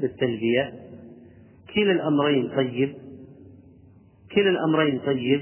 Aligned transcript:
بالتلبية. 0.00 0.72
كلا 1.74 1.92
الأمرين 1.92 2.48
طيب. 2.56 2.94
كلا 4.34 4.50
الأمرين 4.50 4.98
طيب. 4.98 5.40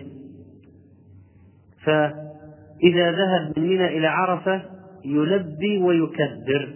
فإذا 1.85 3.13
ذهب 3.13 3.59
من 3.59 3.69
منى 3.69 3.99
إلى 3.99 4.07
عرفة 4.07 4.63
يلبي 5.05 5.79
ويكبر. 5.79 6.69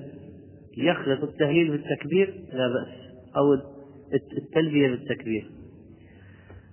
يخلط 0.76 1.22
التهليل 1.22 1.70
بالتكبير 1.70 2.34
لا 2.52 2.68
بأس. 2.68 2.94
أو 3.36 3.54
التلبية 4.38 4.88
بالتكبير. 4.88 5.50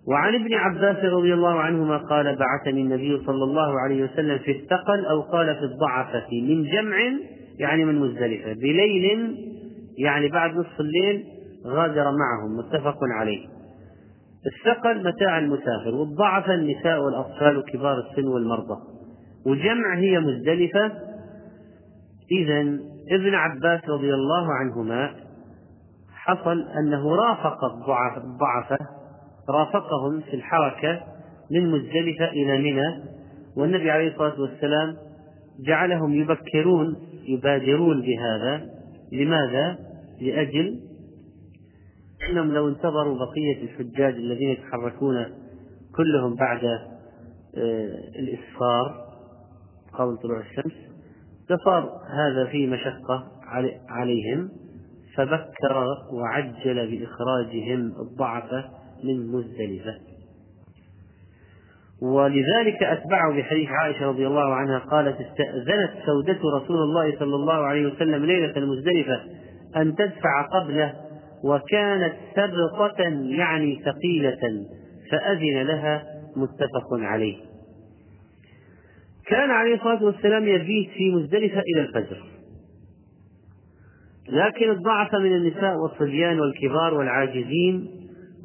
وعن 0.08 0.36
ابن 0.36 0.54
عباس 0.54 1.06
رضي 1.06 1.34
الله 1.34 1.60
عنهما 1.60 1.98
قال 1.98 2.36
بعثني 2.36 2.82
النبي 2.82 3.18
صلى 3.26 3.44
الله 3.44 3.80
عليه 3.80 4.04
وسلم 4.04 4.38
في 4.38 4.52
الثقل 4.52 5.06
أو 5.06 5.22
قال 5.22 5.56
في 5.56 5.64
الضعفة 5.64 6.28
من 6.32 6.64
جمع 6.64 6.98
يعني 7.60 7.86
من 7.86 7.96
مزدلفة 7.96 8.54
بليل 8.54 9.36
يعني 10.00 10.30
بعد 10.30 10.56
نصف 10.56 10.80
الليل 10.80 11.26
غادر 11.66 12.04
معهم 12.04 12.58
متفق 12.58 12.98
عليه. 13.20 13.48
الثقل 14.46 15.04
متاع 15.08 15.40
المسافر 15.40 15.96
والضعف 15.96 16.50
النساء 16.50 17.04
والأطفال 17.04 17.58
وكبار 17.58 18.00
السن 18.00 18.28
والمرضى. 18.28 18.82
وجمع 19.46 19.98
هي 19.98 20.20
مزدلفة. 20.20 20.92
إذا 22.32 22.62
ابن 23.12 23.34
عباس 23.36 23.90
رضي 23.90 24.14
الله 24.14 24.54
عنهما 24.54 25.12
حصل 26.14 26.66
أنه 26.78 27.16
رافق 27.16 27.64
الضعفة 28.18 28.78
رافقهم 29.50 30.22
في 30.22 30.34
الحركة 30.34 31.02
من 31.52 31.72
مزدلفة 31.72 32.26
إلى 32.26 32.58
منى 32.58 33.04
والنبي 33.58 33.92
عليه 33.92 34.08
الصلاة 34.08 34.42
والسلام 34.42 34.96
جعلهم 35.66 36.14
يبكرون 36.14 36.96
يبادرون 37.28 38.02
بهذا. 38.02 38.66
لماذا؟ 39.12 39.89
لأجل 40.22 40.80
أنهم 42.30 42.54
لو 42.54 42.68
انتظروا 42.68 43.18
بقية 43.18 43.64
الحجاج 43.64 44.14
الذين 44.14 44.50
يتحركون 44.50 45.26
كلهم 45.96 46.36
بعد 46.36 46.64
آه، 46.66 48.00
الإسفار 48.20 49.10
قبل 49.94 50.18
طلوع 50.18 50.40
الشمس 50.40 50.74
لصار 51.50 52.02
هذا 52.10 52.46
فيه 52.52 52.68
مشقة 52.68 53.32
عليهم 53.90 54.50
فبكر 55.16 55.98
وعجل 56.14 56.98
بإخراجهم 56.98 57.94
الضعفة 58.02 58.70
من 59.04 59.28
مزدلفة. 59.28 59.94
ولذلك 62.02 62.84
أتبعه 62.84 63.38
بحديث 63.38 63.70
عائشة 63.70 64.06
رضي 64.06 64.28
الله 64.28 64.54
عنها 64.54 64.80
قالت 64.80 65.22
استأذنت 65.22 65.92
سودة 66.06 66.40
رسول 66.58 66.78
الله 66.78 67.20
صلى 67.20 67.36
الله 67.36 67.54
عليه 67.54 67.86
وسلم 67.88 68.26
ليلة 68.26 68.58
المزدلفة. 68.58 69.22
أن 69.76 69.96
تدفع 69.96 70.42
قبله 70.54 70.94
وكانت 71.44 72.14
سبقة 72.36 73.04
يعني 73.30 73.82
ثقيلة 73.86 74.66
فأذن 75.12 75.62
لها 75.62 76.04
متفق 76.36 76.94
عليه. 76.94 77.38
كان 79.28 79.52
عليه 79.52 79.76
الصلاة 79.76 80.04
والسلام 80.04 80.48
يبيت 80.48 80.90
في 80.90 81.12
مزدلفة 81.12 81.60
إلى 81.60 81.82
الفجر. 81.82 82.24
لكن 84.30 84.70
الضعف 84.70 85.16
من 85.16 85.36
النساء 85.36 85.76
والصبيان 85.76 86.40
والكبار 86.40 86.94
والعاجزين 86.94 87.88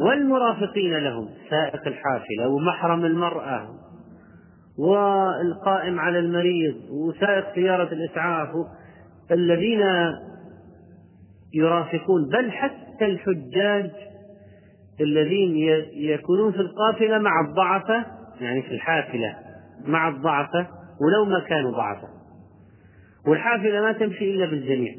والمرافقين 0.00 0.98
لهم 0.98 1.28
سائق 1.50 1.86
الحافلة 1.86 2.48
ومحرم 2.48 3.04
المرأة 3.04 3.68
والقائم 4.78 6.00
على 6.00 6.18
المريض 6.18 6.74
وسائق 6.90 7.54
سيارة 7.54 7.92
الإسعاف 7.92 8.48
الذين 9.30 9.82
يرافقون 11.54 12.28
بل 12.28 12.50
حتى 12.50 13.06
الحجاج 13.06 13.90
الذين 15.00 15.56
يكونون 15.92 16.52
في 16.52 16.58
القافلة 16.58 17.18
مع 17.18 17.30
الضعفة 17.48 18.04
يعني 18.40 18.62
في 18.62 18.74
الحافلة 18.74 19.36
مع 19.86 20.08
الضعفة 20.08 20.68
ولو 21.00 21.24
ما 21.24 21.40
كانوا 21.48 21.70
ضعفة. 21.70 22.08
والحافلة 23.26 23.80
ما 23.80 23.92
تمشي 23.92 24.34
إلا 24.34 24.46
بالجميع. 24.46 24.94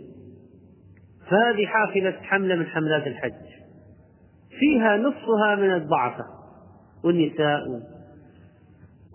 فهذه 1.29 1.65
حافلة 1.65 2.11
حملة 2.11 2.55
من 2.55 2.65
حملات 2.65 3.07
الحج. 3.07 3.31
فيها 4.59 4.97
نصفها 4.97 5.55
من 5.55 5.73
الضعفة 5.73 6.23
والنساء. 7.03 7.61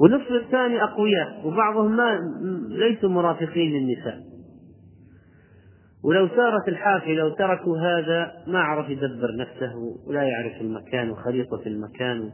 والنصف 0.01 0.31
الثاني 0.31 0.83
أقوياء 0.83 1.47
وبعضهم 1.47 1.97
ما 1.97 2.19
ليسوا 2.69 3.09
مرافقين 3.09 3.73
للنساء. 3.73 4.30
ولو 6.05 6.29
سارت 6.29 6.69
الحافلة 6.69 7.27
وتركوا 7.27 7.79
هذا 7.79 8.33
ما 8.47 8.59
عرف 8.59 8.89
يدبر 8.89 9.37
نفسه 9.37 9.75
ولا 10.07 10.23
يعرف 10.23 10.61
المكان 10.61 11.11
وخريطة 11.11 11.63
المكان 11.67 12.31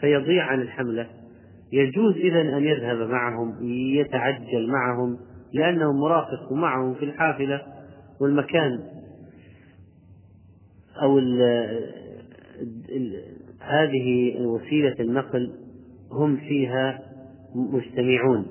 فيضيع 0.00 0.44
عن 0.44 0.60
الحملة. 0.60 1.06
يجوز 1.72 2.16
إذا 2.16 2.40
أن 2.40 2.64
يذهب 2.64 3.08
معهم 3.08 3.56
يتعجل 3.94 4.68
معهم 4.68 5.18
لأنه 5.52 5.92
مرافق 5.92 6.52
معهم 6.52 6.94
في 6.94 7.04
الحافلة 7.04 7.62
والمكان 8.20 8.80
أو 11.02 11.18
ال 11.18 11.42
ال 12.90 13.22
هذه 13.60 14.36
وسيلة 14.40 14.96
النقل 15.00 15.52
هم 16.12 16.36
فيها 16.36 16.98
مجتمعون. 17.54 18.46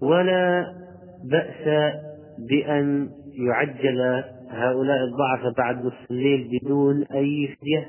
ولا 0.00 0.66
بأس 1.30 1.92
بأن 2.38 3.10
يعجل 3.34 4.24
هؤلاء 4.50 4.98
الضعف 5.04 5.56
بعد 5.56 5.84
نصف 5.84 6.10
الليل 6.10 6.48
بدون 6.52 7.02
أي 7.02 7.56
فدية 7.60 7.86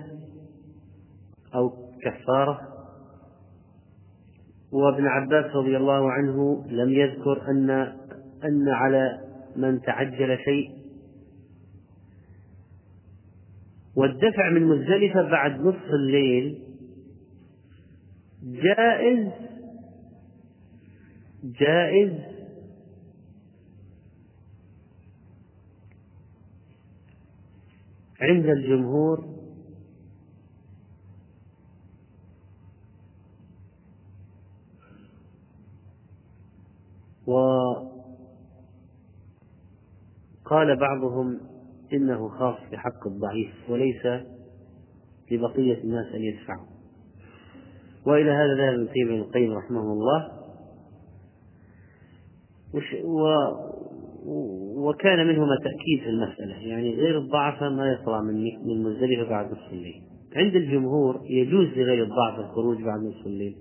أو 1.55 1.71
كفارة. 2.03 2.59
وابن 4.71 5.07
عباس 5.07 5.55
رضي 5.55 5.77
الله 5.77 6.11
عنه 6.11 6.65
لم 6.69 6.89
يذكر 6.89 7.41
أن 7.49 7.69
أن 8.43 8.69
على 8.69 9.19
من 9.55 9.81
تعجل 9.81 10.37
شيء. 10.37 10.77
والدفع 13.95 14.49
من 14.49 14.63
مزدلفة 14.63 15.29
بعد 15.29 15.59
نصف 15.61 15.89
الليل 15.93 16.59
جائز 18.43 19.27
جائز 21.43 22.36
عند 28.21 28.45
الجمهور 28.45 29.37
وقال 37.27 37.89
بعضهم 40.79 41.39
إنه 41.93 42.29
خاص 42.29 42.55
بحق 42.71 43.07
الضعيف 43.07 43.69
وليس 43.69 44.05
لبقية 45.31 45.83
الناس 45.83 46.05
أن 46.15 46.21
يدفعوا 46.21 46.67
وإلى 48.05 48.31
هذا 48.31 48.55
ذهب 48.55 48.87
ابن 49.05 49.19
القيم 49.19 49.53
رحمه 49.53 49.93
الله. 49.93 50.31
وكان 54.77 55.27
منهما 55.27 55.55
تأكيد 55.55 55.99
في 56.03 56.09
المسألة 56.09 56.67
يعني 56.67 56.95
غير 56.95 57.17
الضعفة 57.17 57.69
ما 57.69 57.91
يطلع 57.91 58.21
من 58.21 58.43
من 58.43 58.83
مزدلفة 58.83 59.29
بعد 59.29 59.51
نصف 59.51 59.73
الليل 59.73 60.01
عند 60.35 60.55
الجمهور 60.55 61.21
يجوز 61.29 61.67
لغير 61.67 62.03
الضعف 62.03 62.39
الخروج 62.39 62.77
بعد 62.81 62.99
نصف 62.99 63.25
الليل 63.25 63.55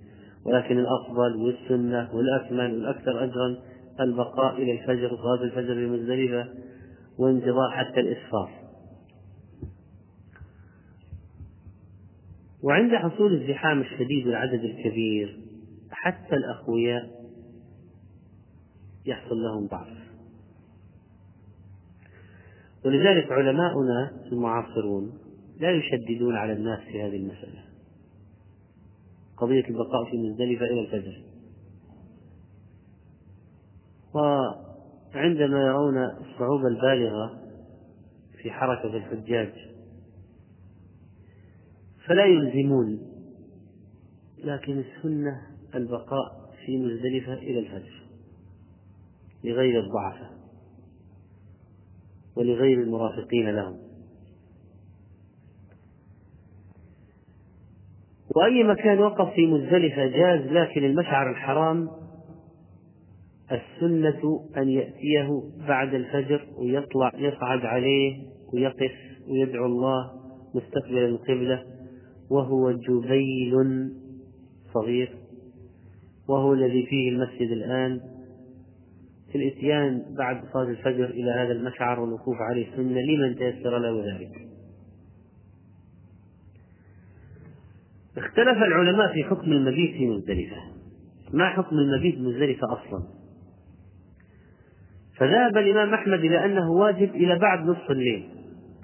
ولكن 0.47 0.79
الأفضل 0.79 1.37
والسنة 1.37 2.15
والأكمل 2.15 2.75
والأكثر 2.75 3.25
أجرا 3.25 3.57
البقاء 4.01 4.63
إلى 4.63 4.73
الفجر 4.73 5.15
وصلاة 5.15 5.43
الفجر 5.43 5.75
بمزدلفة 5.75 6.49
وانتظار 7.19 7.71
حتى 7.71 8.01
الإسفار. 8.01 8.51
وعند 12.63 12.95
حصول 12.95 13.35
الزحام 13.35 13.81
الشديد 13.81 14.27
والعدد 14.27 14.65
الكبير 14.65 15.39
حتى 15.91 16.37
الأقوياء 16.37 17.11
يحصل 19.07 19.37
لهم 19.37 19.67
ضعف. 19.67 19.96
ولذلك 22.87 23.33
علماؤنا 23.33 24.13
المعاصرون 24.33 25.19
لا 25.61 25.71
يشددون 25.71 26.37
على 26.37 26.53
الناس 26.53 26.81
في 26.81 27.03
هذه 27.03 27.17
المسألة. 27.17 27.65
قضية 29.37 29.65
البقاء 29.69 30.05
في 30.11 30.17
مزدلفة 30.17 30.65
إلى 30.65 30.81
الفجر. 30.81 31.23
وعندما 34.15 35.67
يرون 35.67 35.99
الصعوبة 35.99 36.69
البالغة 36.69 37.41
في 38.43 38.51
حركة 38.51 38.97
الحجاج 38.97 39.53
فلا 42.07 42.25
يلزمون 42.25 42.99
لكن 44.39 44.79
السنة 44.79 45.43
البقاء 45.75 46.51
في 46.67 46.79
مزدلفة 46.79 47.35
إلى 47.35 47.59
الفجر 47.59 48.03
لغير 49.45 49.81
الضعفاء. 49.81 50.36
ولغير 52.37 52.81
المرافقين 52.81 53.51
لهم. 53.51 53.77
وأي 58.37 58.65
مكان 58.65 58.99
وقف 58.99 59.35
في 59.35 59.47
مزدلفة 59.47 60.07
جاز 60.07 60.41
لكن 60.41 60.85
المشعر 60.85 61.31
الحرام 61.31 61.89
السنة 63.53 64.49
أن 64.57 64.69
يأتيه 64.69 65.43
بعد 65.69 65.95
الفجر 65.95 66.47
ويطلع 66.59 67.13
يصعد 67.19 67.67
عليه 67.67 68.17
ويقف 68.53 68.93
ويدعو 69.29 69.67
الله 69.67 70.11
مستقبل 70.55 70.99
القبلة 71.05 71.65
وهو 72.31 72.73
جبيل 72.73 73.55
صغير 74.75 75.17
وهو 76.29 76.53
الذي 76.53 76.87
فيه 76.87 77.09
المسجد 77.11 77.51
الآن. 77.51 78.01
الإتيان 79.37 80.03
بعد 80.19 80.45
صلاة 80.53 80.69
الفجر 80.69 81.05
إلى 81.05 81.31
هذا 81.31 81.53
المشعر 81.53 82.01
والوقوف 82.01 82.37
عليه 82.51 82.67
سنة 82.77 83.01
لمن 83.01 83.37
تيسر 83.37 83.79
له 83.79 84.05
ذلك؟ 84.13 84.33
اختلف 88.17 88.63
العلماء 88.63 89.13
في 89.13 89.25
حكم 89.25 89.53
المبيت 89.53 89.97
في 89.97 90.07
مزدلفة. 90.07 90.57
ما 91.33 91.51
حكم 91.51 91.77
المبيت 91.77 92.19
مزدلفة 92.19 92.67
أصلا؟ 92.73 93.03
فذهب 95.17 95.57
الإمام 95.57 95.95
أحمد 95.95 96.19
إلى 96.19 96.45
أنه 96.45 96.71
واجب 96.71 97.15
إلى 97.15 97.39
بعد 97.39 97.67
نصف 97.67 97.91
الليل 97.91 98.29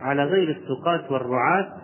على 0.01 0.25
غير 0.25 0.51
السقاة 0.51 1.13
والرعاة. 1.13 1.83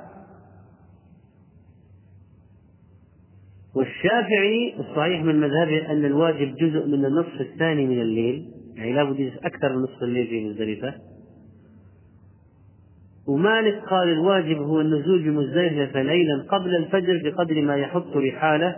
والشافعي 3.77 4.75
الصحيح 4.79 5.23
من 5.23 5.41
مذهبه 5.41 5.93
أن 5.93 6.05
الواجب 6.05 6.55
جزء 6.55 6.87
من 6.87 7.05
النصف 7.05 7.41
الثاني 7.41 7.87
من 7.87 8.01
الليل. 8.01 8.58
يعني 8.79 8.93
لابد 8.93 9.33
أكثر 9.45 9.77
من 9.77 9.83
نصف 9.83 10.03
الليل 10.03 10.27
في 10.27 10.49
مزدلفة 10.49 10.95
ومالك 13.29 13.83
قال 13.91 14.09
الواجب 14.09 14.57
هو 14.57 14.81
النزول 14.81 15.23
بمزدلفة 15.23 16.03
ليلا 16.03 16.45
قبل 16.49 16.77
الفجر 16.77 17.21
بقدر 17.25 17.63
ما 17.63 17.77
يحط 17.77 18.17
رحاله. 18.17 18.77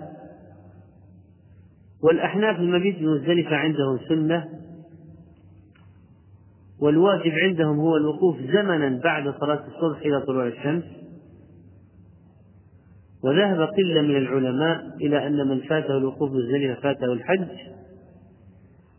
والأحناف 2.02 2.58
المبيت 2.58 2.98
بمزدلفة 2.98 3.56
عندهم 3.56 3.98
سنة. 4.08 4.48
والواجب 6.80 7.32
عندهم 7.32 7.78
هو 7.78 7.96
الوقوف 7.96 8.36
زمنا 8.40 9.00
بعد 9.04 9.34
صلاة 9.40 9.64
الصبح 9.66 10.00
إلى 10.00 10.20
طلوع 10.20 10.46
الشمس. 10.46 10.84
وذهب 13.24 13.60
قلة 13.60 14.02
من 14.02 14.16
العلماء 14.16 14.96
إلى 15.00 15.26
أن 15.26 15.48
من 15.48 15.60
فاته 15.60 15.98
الوقوف 15.98 16.30
مزدلفة 16.32 16.80
فاته 16.80 17.12
الحج. 17.12 17.48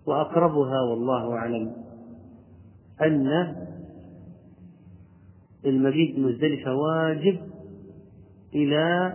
وأقربها 0.07 0.81
والله 0.81 1.33
أعلم 1.33 1.75
أن 3.01 3.55
المبيت 5.65 6.19
مزدلفة 6.19 6.75
واجب 6.75 7.39
إلى 8.55 9.13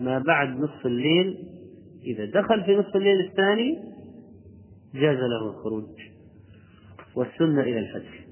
ما 0.00 0.18
بعد 0.18 0.48
نصف 0.48 0.86
الليل 0.86 1.48
إذا 2.04 2.40
دخل 2.40 2.64
في 2.64 2.76
نصف 2.76 2.96
الليل 2.96 3.20
الثاني 3.20 3.78
جاز 4.94 5.16
له 5.16 5.50
الخروج 5.50 5.84
والسنة 7.14 7.60
إلى 7.60 7.78
الفجر 7.78 8.24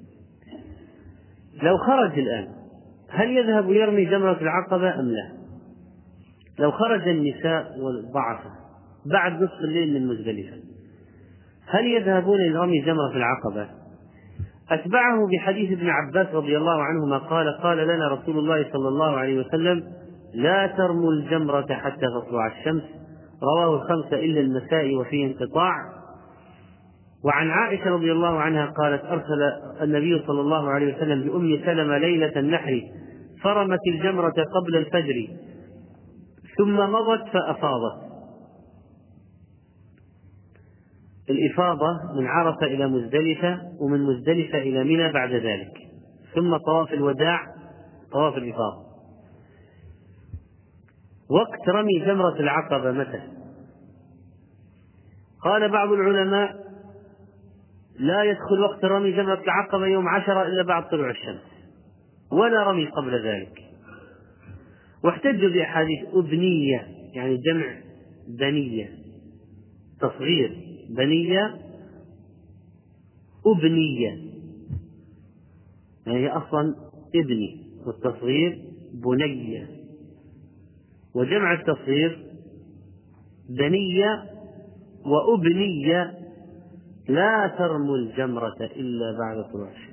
لو 1.62 1.76
خرج 1.78 2.18
الآن 2.18 2.48
هل 3.08 3.36
يذهب 3.36 3.70
يرمي 3.70 4.04
جمرة 4.04 4.40
العقبة 4.40 5.00
أم 5.00 5.08
لا؟ 5.08 5.32
لو 6.58 6.70
خرج 6.70 7.08
النساء 7.08 7.78
والضعفاء 7.78 8.52
بعد 9.06 9.42
نصف 9.42 9.60
الليل 9.60 9.94
من 9.94 10.06
مزدلفة 10.06 10.69
هل 11.70 11.86
يذهبون 11.86 12.38
لرمي 12.38 12.80
جمرة 12.80 13.12
العقبة؟ 13.16 13.68
أتبعه 14.70 15.26
بحديث 15.26 15.78
ابن 15.78 15.88
عباس 15.88 16.34
رضي 16.34 16.56
الله 16.56 16.82
عنهما 16.82 17.18
قال 17.18 17.58
قال 17.62 17.78
لنا 17.78 18.08
رسول 18.08 18.38
الله 18.38 18.66
صلى 18.72 18.88
الله 18.88 19.16
عليه 19.16 19.38
وسلم 19.38 19.82
لا 20.34 20.66
ترموا 20.66 21.12
الجمرة 21.12 21.74
حتى 21.74 22.06
تطلع 22.20 22.46
الشمس. 22.46 22.82
رواه 23.42 23.74
الخمسة 23.74 24.16
إلا 24.16 24.40
النساء 24.40 24.96
وفيه 24.96 25.26
انقطاع. 25.26 25.74
وعن 27.24 27.50
عائشة 27.50 27.90
رضي 27.90 28.12
الله 28.12 28.40
عنها 28.40 28.66
قالت 28.66 29.04
أرسل 29.04 29.42
النبي 29.82 30.22
صلى 30.26 30.40
الله 30.40 30.70
عليه 30.70 30.96
وسلم 30.96 31.22
بأم 31.22 31.60
سلمة 31.66 31.98
ليلة 31.98 32.32
النحر 32.36 32.82
فرمت 33.42 33.80
الجمرة 33.88 34.34
قبل 34.54 34.76
الفجر 34.76 35.28
ثم 36.58 36.76
مضت 36.76 37.28
فأفاضت. 37.32 38.09
الإفاضة 41.30 41.98
من 42.16 42.26
عرفة 42.26 42.66
إلى 42.66 42.86
مزدلفة 42.86 43.60
ومن 43.80 44.00
مزدلفة 44.00 44.58
إلى 44.58 44.84
منى 44.84 45.12
بعد 45.12 45.32
ذلك. 45.32 45.72
ثم 46.34 46.56
طواف 46.56 46.92
الوداع 46.92 47.40
طواف 48.12 48.36
الإفاضة. 48.36 48.90
وقت 51.30 51.68
رمي 51.68 51.98
جمرة 51.98 52.40
العقبة 52.40 52.92
متى؟ 52.92 53.22
قال 55.44 55.68
بعض 55.68 55.92
العلماء 55.92 56.56
لا 57.98 58.22
يدخل 58.22 58.60
وقت 58.60 58.84
رمي 58.84 59.12
جمرة 59.12 59.40
العقبة 59.42 59.86
يوم 59.86 60.08
عشرة 60.08 60.42
إلا 60.42 60.62
بعد 60.62 60.88
طلوع 60.88 61.10
الشمس 61.10 61.42
ولا 62.32 62.62
رمي 62.62 62.86
قبل 62.86 63.26
ذلك. 63.26 63.58
واحتجوا 65.04 65.50
بأحاديث 65.50 65.98
أبنية 66.12 66.86
يعني 67.14 67.36
جمع 67.36 67.66
بنية 68.38 68.88
تصغير. 70.00 70.69
بنية 70.90 71.58
أبنية. 73.46 74.30
يعني 76.06 76.18
هي 76.18 76.28
أصلا 76.28 76.74
ابني 77.14 77.66
والتصغير 77.86 78.58
بنية. 78.94 79.70
وجمع 81.14 81.52
التصغير 81.52 82.26
بنية 83.48 84.24
وأبنية. 85.04 86.18
لا 87.08 87.54
ترموا 87.58 87.96
الجمرة 87.96 88.56
إلا 88.76 89.18
بعد 89.18 89.52
طلوع 89.52 89.70
الشمس 89.70 89.89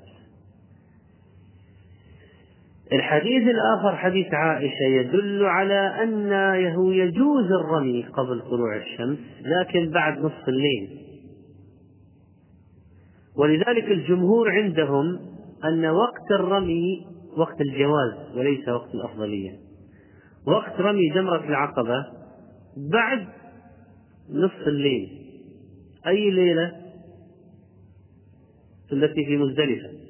الحديث 2.94 3.44
الآخر 3.44 3.96
حديث 3.96 4.34
عائشة 4.34 4.84
يدل 4.84 5.46
على 5.46 6.04
أنه 6.04 6.94
يجوز 6.94 7.52
الرمي 7.52 8.04
قبل 8.04 8.42
طلوع 8.42 8.76
الشمس 8.76 9.18
لكن 9.42 9.90
بعد 9.90 10.18
نصف 10.18 10.48
الليل. 10.50 10.90
ولذلك 13.38 13.92
الجمهور 13.92 14.52
عندهم 14.52 15.20
أن 15.66 15.86
وقت 15.86 16.32
الرمي 16.32 17.06
وقت 17.38 17.62
الجواز 17.62 18.38
وليس 18.38 18.70
وقت 18.70 18.96
الأفضلية. 18.96 19.52
وقت 20.48 20.80
رمي 20.80 21.10
جمرة 21.10 21.44
العقبة 21.50 22.06
بعد 22.92 23.28
نصف 24.30 24.68
الليل. 24.68 25.10
أي 26.08 26.32
ليلة؟ 26.32 26.76
التي 28.92 29.26
في 29.26 29.38
مزدلفة. 29.38 30.07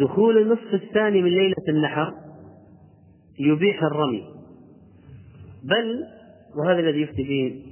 دخول 0.00 0.38
النصف 0.38 0.74
الثاني 0.74 1.22
من 1.22 1.30
ليلة 1.30 1.64
النحر 1.68 2.14
يبيح 3.38 3.82
الرمي. 3.82 4.24
بل 5.64 6.04
وهذا 6.56 6.78
الذي 6.80 7.00
يفتي 7.00 7.22
به 7.22 7.62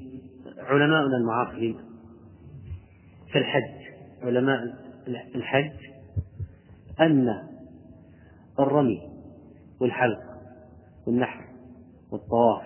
علماؤنا 0.59 1.17
المعاصرين 1.17 1.77
في 3.33 3.39
الحج 3.39 3.83
علماء 4.23 4.61
الحج 5.35 5.73
أن 7.01 7.29
الرمي 8.61 9.01
والحلق 9.81 10.21
والنحر 11.07 11.45
والطواف 12.13 12.63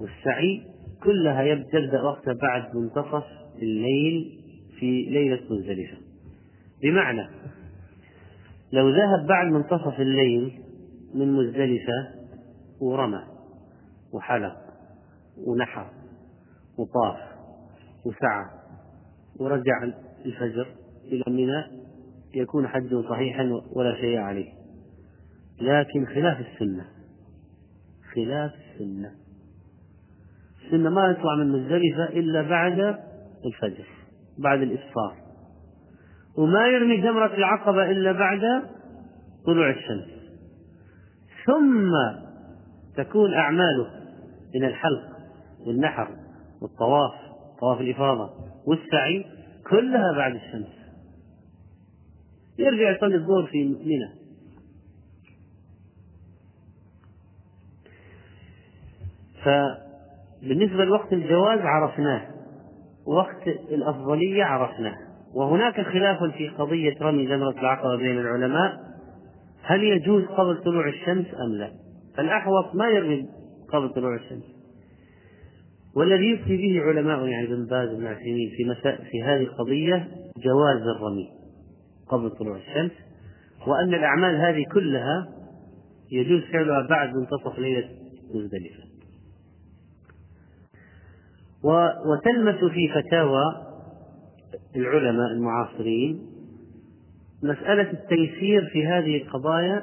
والسعي 0.00 0.62
كلها 1.02 1.44
تبدأ 1.54 2.02
وقتها 2.02 2.34
بعد 2.34 2.76
منتصف 2.76 3.24
الليل 3.62 4.40
في 4.78 5.02
ليلة 5.10 5.40
مزدلفة 5.50 5.96
بمعنى 6.82 7.28
لو 8.72 8.90
ذهب 8.90 9.26
بعد 9.26 9.46
منتصف 9.46 10.00
الليل 10.00 10.62
من 11.14 11.32
مزدلفة 11.32 12.08
ورمى 12.80 13.22
وحلق 14.12 14.56
ونحر 15.46 15.90
وطاف 16.78 17.18
وسعى 18.06 18.44
ورجع 19.40 19.82
الفجر 20.24 20.66
إلى 21.04 21.24
منى 21.28 21.64
يكون 22.34 22.68
حج 22.68 23.04
صحيحا 23.08 23.60
ولا 23.72 23.96
شيء 24.00 24.18
عليه. 24.18 24.52
لكن 25.60 26.06
خلاف 26.06 26.40
السنة 26.40 26.86
خلاف 28.14 28.52
السنة. 28.54 29.10
السنة 30.64 30.90
ما 30.90 31.10
يطلع 31.10 31.36
من 31.36 31.48
مزدلفة 31.48 32.04
إلا 32.04 32.42
بعد 32.42 32.98
الفجر 33.44 33.86
بعد 34.38 34.62
الإسفار 34.62 35.19
وما 36.38 36.66
يرمي 36.66 36.96
جمرة 36.96 37.34
العقبة 37.34 37.90
إلا 37.90 38.12
بعد 38.12 38.40
طلوع 39.46 39.70
الشمس. 39.70 40.20
ثم 41.46 41.92
تكون 42.96 43.34
أعماله 43.34 43.90
من 44.54 44.64
الحلق 44.64 45.16
والنحر 45.66 46.08
والطواف 46.62 47.12
طواف 47.60 47.80
الإفاضة 47.80 48.30
والسعي 48.66 49.24
كلها 49.70 50.12
بعد 50.16 50.34
الشمس. 50.34 50.80
يرجع 52.58 52.90
يصلي 52.96 53.14
الظهر 53.14 53.46
في 53.46 53.64
منى. 53.64 54.20
فبالنسبة 59.44 60.84
لوقت 60.84 61.12
الجواز 61.12 61.58
عرفناه 61.58 62.28
وقت 63.06 63.46
الأفضلية 63.46 64.44
عرفناه. 64.44 65.09
وهناك 65.34 65.80
خلاف 65.80 66.24
في 66.24 66.48
قضية 66.48 66.94
رمي 67.00 67.26
جمرة 67.26 67.60
العقبة 67.60 67.96
بين 67.96 68.18
العلماء. 68.18 68.80
هل 69.62 69.82
يجوز 69.84 70.24
قبل 70.24 70.62
طلوع 70.62 70.88
الشمس 70.88 71.26
أم 71.26 71.52
لا؟ 71.52 71.70
الأحوط 72.18 72.74
ما 72.74 72.88
يرمي 72.88 73.28
قبل 73.72 73.88
طلوع 73.88 74.14
الشمس. 74.14 74.44
والذي 75.96 76.30
يفتي 76.30 76.56
به 76.56 76.82
علماء 76.82 77.26
يعني 77.26 77.46
ابن 77.46 77.66
باز 77.66 77.88
بن 77.88 78.06
عثيمين 78.06 78.50
في 78.56 78.64
مساء 78.64 79.04
في 79.10 79.22
هذه 79.22 79.42
القضية 79.42 80.08
جواز 80.44 80.82
الرمي 80.96 81.28
قبل 82.08 82.30
طلوع 82.30 82.56
الشمس. 82.56 82.92
وأن 83.66 83.94
الأعمال 83.94 84.36
هذه 84.36 84.64
كلها 84.72 85.28
يجوز 86.12 86.42
فعلها 86.52 86.86
بعد 86.86 87.14
منتصف 87.14 87.58
ليلة 87.58 87.88
مزدلفة. 88.34 88.90
وتلمس 92.06 92.72
في 92.72 92.88
فتاوى 92.88 93.69
العلماء 94.76 95.32
المعاصرين 95.32 96.26
مسألة 97.42 97.90
التيسير 97.92 98.70
في 98.72 98.86
هذه 98.86 99.16
القضايا 99.22 99.82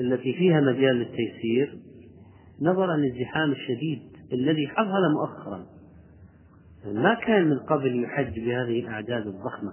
التي 0.00 0.32
فيها 0.32 0.60
مجال 0.60 0.96
للتيسير 0.96 1.78
نظرا 2.60 2.96
للزحام 2.96 3.52
الشديد 3.52 4.02
الذي 4.32 4.68
حصل 4.68 5.12
مؤخرا. 5.20 5.66
ما 6.84 7.14
كان 7.14 7.44
من 7.50 7.58
قبل 7.58 8.04
يحج 8.04 8.40
بهذه 8.40 8.80
الأعداد 8.80 9.26
الضخمة؟ 9.26 9.72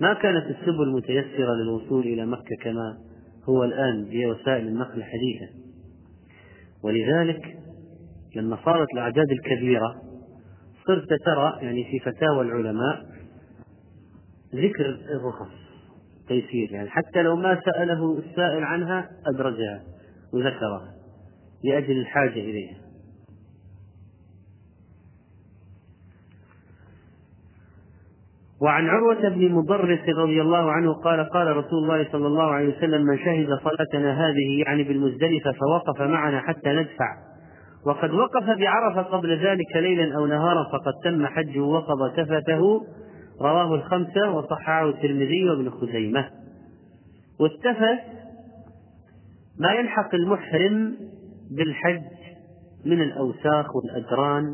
ما 0.00 0.14
كانت 0.14 0.44
السبل 0.46 0.92
متيسرة 0.92 1.54
للوصول 1.54 2.06
إلى 2.06 2.26
مكة 2.26 2.56
كما 2.62 2.98
هو 3.48 3.64
الآن 3.64 4.04
بوسائل 4.04 4.68
النقل 4.68 4.98
الحديثة 4.98 5.48
ولذلك 6.82 7.58
لما 8.36 8.58
صارت 8.64 8.86
الأعداد 8.94 9.26
الكبيرة 9.30 10.07
صرت 10.88 11.08
ترى 11.24 11.58
يعني 11.62 11.84
في 11.84 11.98
فتاوى 11.98 12.40
العلماء 12.40 13.06
ذكر 14.54 14.86
الرخص 14.86 15.52
تيسير 16.28 16.72
يعني 16.72 16.90
حتى 16.90 17.22
لو 17.22 17.36
ما 17.36 17.60
سأله 17.64 18.18
السائل 18.18 18.64
عنها 18.64 19.10
أدرجها 19.26 19.82
وذكرها 20.32 20.94
لأجل 21.64 22.00
الحاجة 22.00 22.40
إليها 22.40 22.76
وعن 28.60 28.86
عروة 28.88 29.28
بن 29.28 29.52
مضرس 29.52 30.08
رضي 30.08 30.40
الله 30.42 30.72
عنه 30.72 30.92
قال 30.92 31.30
قال 31.30 31.56
رسول 31.56 31.82
الله 31.82 32.12
صلى 32.12 32.26
الله 32.26 32.50
عليه 32.50 32.76
وسلم 32.76 33.02
من 33.02 33.18
شهد 33.18 33.48
صلاتنا 33.64 34.28
هذه 34.28 34.62
يعني 34.66 34.82
بالمزدلفة 34.82 35.52
فوقف 35.52 36.00
معنا 36.00 36.40
حتى 36.40 36.72
ندفع 36.72 37.27
وقد 37.88 38.10
وقف 38.10 38.44
بعرفة 38.58 39.02
قبل 39.02 39.46
ذلك 39.46 39.76
ليلا 39.76 40.16
أو 40.16 40.26
نهارا 40.26 40.64
فقد 40.72 40.92
تم 41.04 41.26
حجه 41.26 41.60
وقضى 41.60 42.16
كفته. 42.16 42.86
رواه 43.40 43.74
الخمسة 43.74 44.30
وصححه 44.30 44.88
الترمذي 44.88 45.50
وابن 45.50 45.70
خزيمة. 45.70 46.30
والتفت 47.40 48.04
ما 49.60 49.72
يلحق 49.72 50.14
المحرم 50.14 50.96
بالحج 51.50 52.02
من 52.84 53.02
الأوساخ 53.02 53.76
والأدران 53.76 54.44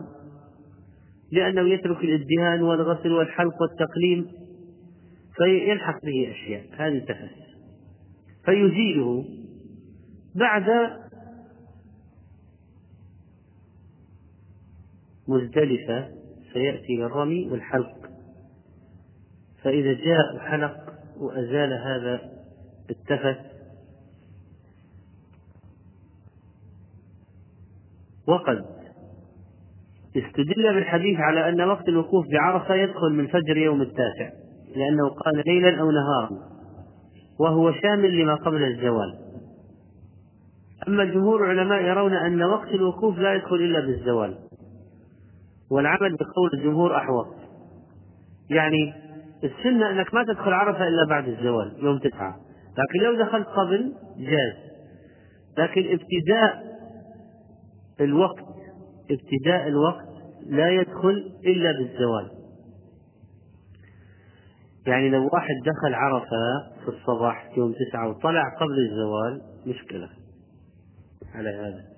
لأنه 1.32 1.60
يترك 1.60 2.04
الإدهان 2.04 2.62
والغسل 2.62 3.12
والحلق 3.12 3.54
والتقليم 3.62 4.26
فيلحق 5.36 5.98
به 6.04 6.32
أشياء. 6.32 6.62
هذه 6.76 6.98
تفت. 6.98 7.44
فيزيله 8.44 9.24
بعد 10.36 10.64
مزدلفة 15.28 16.08
سيأتي 16.52 16.96
للرمي 16.96 17.50
والحلق. 17.50 18.10
فإذا 19.62 19.92
جاء 19.92 20.36
وحلق 20.36 20.76
وأزال 21.20 21.72
هذا 21.72 22.20
التفت 22.90 23.54
وقد 28.28 28.64
استدل 30.16 30.74
بالحديث 30.74 31.20
على 31.20 31.48
أن 31.48 31.60
وقت 31.60 31.88
الوقوف 31.88 32.26
بعرفة 32.32 32.74
يدخل 32.74 33.12
من 33.12 33.26
فجر 33.26 33.56
يوم 33.56 33.82
التاسع 33.82 34.30
لأنه 34.76 35.08
قال 35.08 35.42
ليلا 35.46 35.80
أو 35.80 35.90
نهارا 35.90 36.30
وهو 37.38 37.72
شامل 37.72 38.22
لما 38.22 38.34
قبل 38.34 38.64
الزوال. 38.64 39.18
أما 40.88 41.04
جمهور 41.04 41.44
العلماء 41.44 41.82
يرون 41.82 42.12
أن 42.12 42.42
وقت 42.42 42.68
الوقوف 42.68 43.18
لا 43.18 43.34
يدخل 43.34 43.56
إلا 43.56 43.80
بالزوال. 43.80 44.38
والعمل 45.74 46.16
بقول 46.16 46.50
الجمهور 46.54 46.96
أحوط. 46.96 47.26
يعني 48.50 48.94
السنة 49.44 49.90
أنك 49.90 50.14
ما 50.14 50.24
تدخل 50.24 50.52
عرفة 50.52 50.88
إلا 50.88 51.06
بعد 51.08 51.28
الزوال 51.28 51.84
يوم 51.84 51.98
تسعة. 51.98 52.36
لكن 52.78 53.04
لو 53.04 53.24
دخلت 53.24 53.46
قبل 53.46 53.92
جاز. 54.18 54.54
لكن 55.58 55.80
ابتداء 55.80 56.64
الوقت 58.00 58.44
ابتداء 59.10 59.68
الوقت 59.68 60.08
لا 60.46 60.70
يدخل 60.70 61.32
إلا 61.46 61.72
بالزوال. 61.72 62.30
يعني 64.86 65.10
لو 65.10 65.28
واحد 65.32 65.54
دخل 65.66 65.94
عرفة 65.94 66.26
في 66.84 66.88
الصباح 66.88 67.52
يوم 67.56 67.72
تسعة 67.72 68.08
وطلع 68.08 68.42
قبل 68.60 68.78
الزوال 68.90 69.40
مشكلة 69.66 70.08
على 71.34 71.48
هذا. 71.48 71.93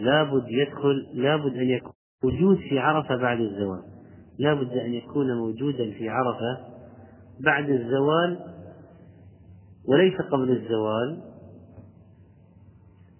لابد 0.00 0.44
يدخل 0.48 1.06
لابد 1.14 1.56
أن 1.56 1.68
يكون 1.68 1.92
وجود 2.24 2.56
في 2.56 2.78
عرفة 2.78 3.16
بعد 3.16 3.40
الزوال. 3.40 3.82
لابد 4.38 4.72
أن 4.72 4.92
يكون 4.92 5.36
موجودا 5.36 5.90
في 5.98 6.08
عرفة 6.08 6.58
بعد 7.44 7.70
الزوال 7.70 8.38
وليس 9.88 10.14
قبل 10.32 10.50
الزوال. 10.50 11.22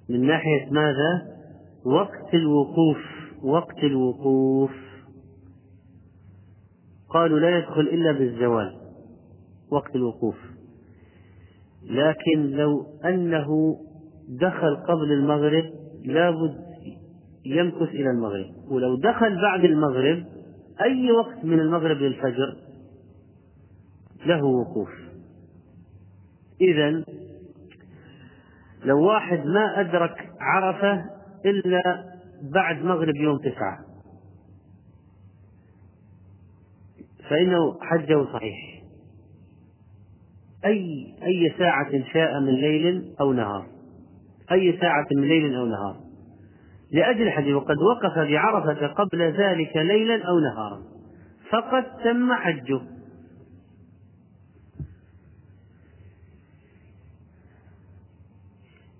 من 0.08 0.26
ناحية 0.26 0.70
ماذا؟ 0.70 1.22
وقت 1.84 2.34
الوقوف 2.34 2.99
وقت 3.42 3.78
الوقوف. 3.78 4.70
قالوا 7.08 7.38
لا 7.38 7.58
يدخل 7.58 7.80
إلا 7.80 8.12
بالزوال 8.12 8.80
وقت 9.70 9.96
الوقوف. 9.96 10.37
لكن 11.82 12.50
لو 12.50 12.87
أنه 13.04 13.76
دخل 14.28 14.76
قبل 14.76 15.12
المغرب 15.12 15.64
لابد 16.04 16.70
يمكث 17.44 17.88
إلى 17.88 18.11
المغرب. 18.11 18.47
ولو 18.68 18.97
دخل 18.97 19.42
بعد 19.42 19.64
المغرب 19.64 20.25
أي 20.82 21.12
وقت 21.12 21.44
من 21.44 21.61
المغرب 21.61 21.97
للفجر 21.97 22.56
له 24.26 24.44
وقوف. 24.44 24.90
إذا 26.61 27.04
لو 28.85 29.06
واحد 29.06 29.47
ما 29.47 29.80
أدرك 29.80 30.30
عرفة 30.40 31.04
إلا 31.47 32.04
بعد 32.42 32.85
مغرب 32.85 33.16
يوم 33.16 33.38
تسعة 33.38 33.78
فإنه 37.28 37.78
حجه 37.80 38.25
صحيح. 38.32 38.82
أي 40.64 41.14
أي 41.23 41.54
ساعة 41.59 42.12
شاء 42.12 42.40
من 42.40 42.54
ليل 42.54 43.14
أو 43.20 43.32
نهار. 43.32 43.66
أي 44.52 44.78
ساعة 44.80 45.06
من 45.12 45.28
ليل 45.28 45.54
أو 45.54 45.66
نهار. 45.66 46.10
لأجل 46.92 47.23
الحديث 47.23 47.54
وقد 47.54 47.76
وقف 47.76 48.18
بعرفة 48.18 48.87
قبل 48.87 49.23
ذلك 49.23 49.76
ليلا 49.76 50.25
أو 50.28 50.38
نهارا. 50.38 50.82
فقد 51.50 51.85
تم 52.04 52.32
حجه. 52.32 52.80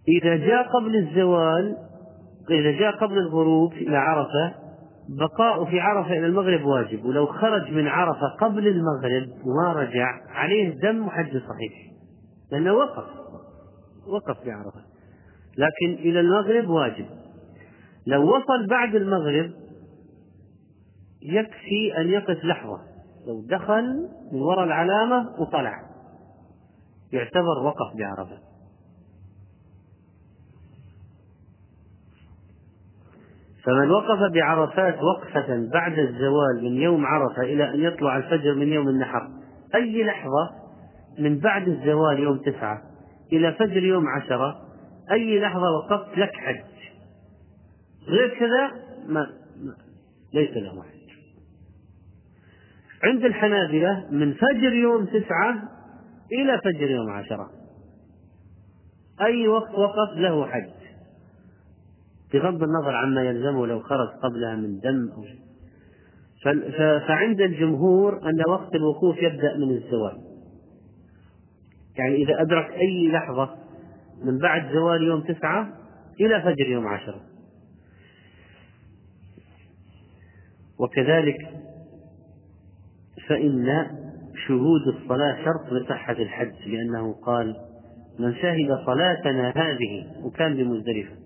إذا 0.09 0.37
جاء 0.37 0.68
قبل 0.68 0.97
الزوال 0.97 1.76
إذا 2.50 2.70
جاء 2.70 2.97
قبل 2.97 3.18
الغروب 3.18 3.73
إلى 3.73 3.97
عرفة 3.97 4.54
بقاء 5.09 5.64
في 5.64 5.80
عرفة 5.80 6.12
إلى 6.12 6.26
المغرب 6.26 6.64
واجب. 6.64 7.04
ولو 7.04 7.26
خرج 7.26 7.73
من 7.73 7.87
عرفة 7.87 8.28
قبل 8.40 8.68
المغرب 8.68 9.28
وما 9.47 9.73
رجع 9.73 10.06
عليه 10.28 10.80
دم 10.80 11.11
حج 11.11 11.30
صحيح. 11.30 11.73
لأنه 12.52 12.73
وقف 12.73 13.04
وقف 14.06 14.40
في 14.42 14.50
عرفة. 14.50 14.80
لكن 15.59 16.02
إلى 16.02 16.20
المغرب 16.20 16.68
واجب. 16.68 17.20
لو 18.07 18.37
وصل 18.37 18.66
بعد 18.71 18.95
المغرب 18.95 19.50
يكفي 21.23 21.97
أن 21.99 22.09
يقف 22.09 22.45
لحظة. 22.45 22.80
لو 23.26 23.42
دخل 23.47 24.09
من 24.33 24.42
وراء 24.42 24.64
العلامة 24.64 25.40
وطلع. 25.40 25.83
يعتبر 27.12 27.62
وقف 27.62 27.97
بعرفة. 27.99 28.50
فمن 33.64 33.90
وقف 33.90 34.33
بعرفات 34.35 34.99
وقفة 35.02 35.69
بعد 35.73 35.99
الزوال 35.99 36.62
من 36.62 36.83
يوم 36.83 37.07
عرفة 37.07 37.42
إلى 37.42 37.75
أن 37.75 37.80
يطلع 37.80 38.16
الفجر 38.16 38.54
من 38.54 38.73
يوم 38.73 38.88
النحر 38.88 39.28
أي 39.75 40.04
لحظة 40.04 40.50
من 41.19 41.38
بعد 41.38 41.69
الزوال 41.69 42.19
يوم 42.19 42.38
تسعة 42.38 42.83
إلى 43.33 43.52
فجر 43.52 43.83
يوم 43.83 44.04
عشرة 44.09 44.57
أي 45.12 45.40
لحظة 45.40 45.71
وقفت 45.71 46.19
لك 46.19 46.30
حج. 46.35 46.70
غير 48.09 48.38
كذا 48.38 48.73
ما 49.09 49.26
ليس 50.35 50.57
له 50.57 50.83
حج 50.83 51.00
عند 53.04 53.25
الحنابلة 53.25 54.09
من 54.11 54.35
فجر 54.35 54.73
يوم 54.73 55.04
تسعة 55.04 55.69
إلى 56.33 56.61
فجر 56.64 56.90
يوم 56.90 57.11
عشرة. 57.11 57.50
أي 59.21 59.49
وقت 59.49 59.75
وقف 59.75 60.16
له 60.16 60.47
حج. 60.47 60.71
بغض 62.33 62.62
النظر 62.62 62.95
عما 62.95 63.23
يلزمه 63.23 63.66
لو 63.66 63.80
خرج 63.80 64.09
قبلها 64.09 64.57
من 64.57 64.78
دم 64.78 65.09
أو 65.16 65.25
فعند 67.09 67.40
الجمهور 67.40 68.28
أن 68.28 68.50
وقت 68.50 68.75
الوقوف 68.75 69.16
يبدأ 69.16 69.57
من 69.57 69.71
الزوال. 69.71 70.19
يعني 71.99 72.14
إذا 72.14 72.40
أدرك 72.40 72.71
أي 72.71 73.09
لحظة 73.12 73.57
من 74.25 74.38
بعد 74.38 74.73
زوال 74.73 75.02
يوم 75.02 75.21
تسعة 75.21 75.69
إلى 76.21 76.42
فجر 76.42 76.66
يوم 76.66 76.87
عشرة. 76.87 77.29
وكذلك 80.80 81.37
فإن 83.28 83.87
شهود 84.46 84.94
الصلاة 84.96 85.44
شرط 85.44 85.72
لصحة 85.72 86.12
الحج 86.12 86.68
لأنه 86.68 87.12
قال 87.12 87.56
من 88.18 88.34
شهد 88.34 88.87
صلاتنا 88.87 89.52
هذه 89.56 90.06
وكان 90.25 90.56
بمزدلفة. 90.56 91.16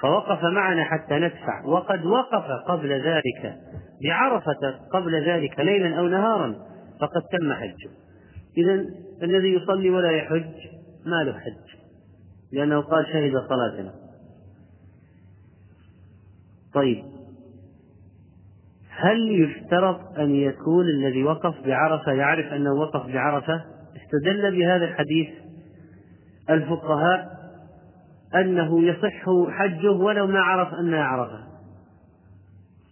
فوقف 0.00 0.44
معنا 0.44 0.84
حتى 0.84 1.14
ندفع 1.14 1.66
وقد 1.66 2.06
وقف 2.06 2.44
قبل 2.68 2.92
ذلك 2.92 3.56
بعرفة 4.02 4.78
قبل 4.92 5.28
ذلك 5.28 5.60
ليلا 5.60 5.98
أو 5.98 6.06
نهارا 6.06 6.54
فقد 7.00 7.22
تم 7.32 7.52
حجه. 7.52 7.90
إذا 8.56 8.84
الذي 9.22 9.54
يصلي 9.54 9.90
ولا 9.90 10.10
يحج 10.10 10.54
ما 11.06 11.24
له 11.24 11.32
حج 11.32 11.78
لأنه 12.52 12.80
قال 12.80 13.06
شهد 13.06 13.32
صلاتنا. 13.48 13.94
طيب 16.74 17.04
هل 18.96 19.30
يشترط 19.30 20.00
أن 20.18 20.34
يكون 20.34 20.84
الذي 20.84 21.24
وقف 21.24 21.54
بعرفة 21.66 22.12
يعرف 22.12 22.52
أنه 22.52 22.72
وقف 22.72 23.06
بعرفة؟ 23.06 23.64
استدل 23.96 24.56
بهذا 24.56 24.84
الحديث 24.84 25.28
الفقهاء 26.50 27.42
أنه 28.34 28.82
يصح 28.82 29.24
حجه 29.50 29.90
ولو 29.90 30.26
ما 30.26 30.40
عرف 30.40 30.74
أنها 30.74 31.02
عرفة. 31.04 31.38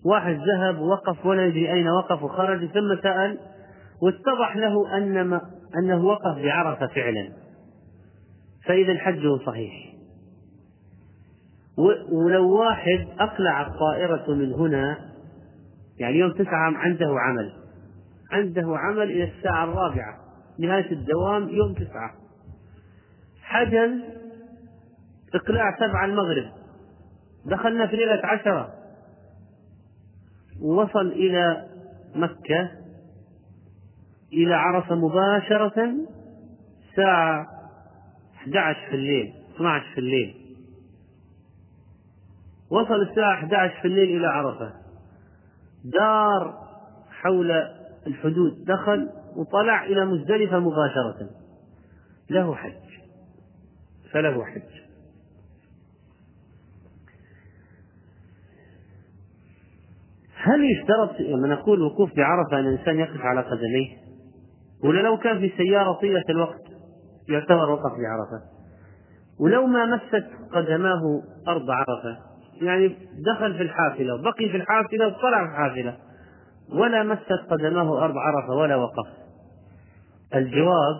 واحد 0.04 0.35
ذهب 0.35 0.78
وقف 0.78 1.26
ولا 1.26 1.47
يدري 1.47 1.73
أين 1.73 1.88
وقف 1.88 2.23
وخرج 2.23 2.66
ثم 2.66 3.02
سأل 3.02 3.38
واتضح 4.02 4.57
له 4.57 4.97
أن 4.97 5.25
ما 5.25 5.40
أنه 5.78 6.04
وقف 6.04 6.42
بعرفة 6.42 6.87
فعلا. 6.87 7.28
فإذا 8.66 8.99
حجه 8.99 9.37
صحيح. 9.47 9.73
ولو 12.12 12.61
واحد 12.61 13.07
أقلع 13.19 13.66
الطائرة 13.66 14.35
من 14.35 14.52
هنا 14.52 15.10
يعني 16.00 16.19
يوم 16.19 16.33
تسعة 16.33 16.76
عنده 16.76 17.14
عمل. 17.21 17.52
عنده 18.33 18.78
عمل 18.78 19.02
إلى 19.02 19.25
الساعة 19.25 19.64
الرابعة. 19.64 20.19
نهاية 20.59 20.92
الدوام 20.92 21.49
يوم 21.49 21.75
تسعة. 21.75 22.14
حجز 23.42 23.90
إقلاع 25.35 25.76
سبعة 25.76 26.04
المغرب. 26.04 26.52
دخلنا 27.47 27.87
في 27.87 27.97
ليلة 27.97 28.21
عشرة. 28.25 28.75
ووصل 30.61 31.07
إلى 31.07 31.66
مكة. 32.14 32.71
إلى 34.32 34.54
عرفة 34.54 34.95
مباشرة. 34.95 35.95
الساعة 36.91 37.47
11 38.36 38.86
في 38.91 38.97
الليل. 38.97 39.34
12 39.54 39.86
في 39.95 39.99
الليل. 39.99 40.34
وصل 42.71 43.02
الساعة 43.10 43.34
11 43.34 43.80
في 43.82 43.89
الليل 43.89 44.17
إلى 44.17 44.26
عرفة. 44.26 44.79
دار 45.84 46.54
حول 47.10 47.50
الحدود 48.06 48.64
دخل 48.64 49.08
وطلع 49.36 49.84
إلى 49.84 50.04
مزدلفة 50.04 50.58
مباشرة. 50.58 51.30
له 52.30 52.54
حج. 52.54 52.73
فله 54.12 54.45
حج. 54.45 54.80
هل 60.43 60.64
يشترط 60.64 61.21
لما 61.21 61.49
نقول 61.49 61.82
وقوف 61.82 62.16
بعرفة 62.16 62.60
أن 62.60 62.66
الإنسان 62.66 62.99
يقف 62.99 63.21
على 63.21 63.40
قدميه؟ 63.40 63.97
ولا 64.84 65.00
لو 65.00 65.19
كان 65.19 65.38
في 65.38 65.52
سيارة 65.56 65.93
طيلة 65.93 66.25
الوقت 66.30 66.62
يعتبر 67.28 67.71
وقف 67.71 67.93
بعرفة؟ 67.93 68.43
ولو 69.40 69.66
ما 69.66 69.86
مست 69.86 70.26
قدماه 70.52 71.23
أرض 71.49 71.71
عرفة 71.71 72.29
يعني 72.61 72.89
دخل 73.27 73.55
في 73.57 73.63
الحافلة 73.63 74.15
وبقي 74.15 74.49
في 74.51 74.57
الحافلة 74.57 75.07
وطلع 75.07 75.47
في 75.47 75.53
الحافلة. 75.53 75.97
ولا 76.73 77.03
مست 77.03 77.33
قدماه 77.51 78.05
أرض 78.05 78.15
عرفة 78.17 78.55
ولا 78.55 78.77
وقف. 78.77 79.07
الجواب 80.35 80.97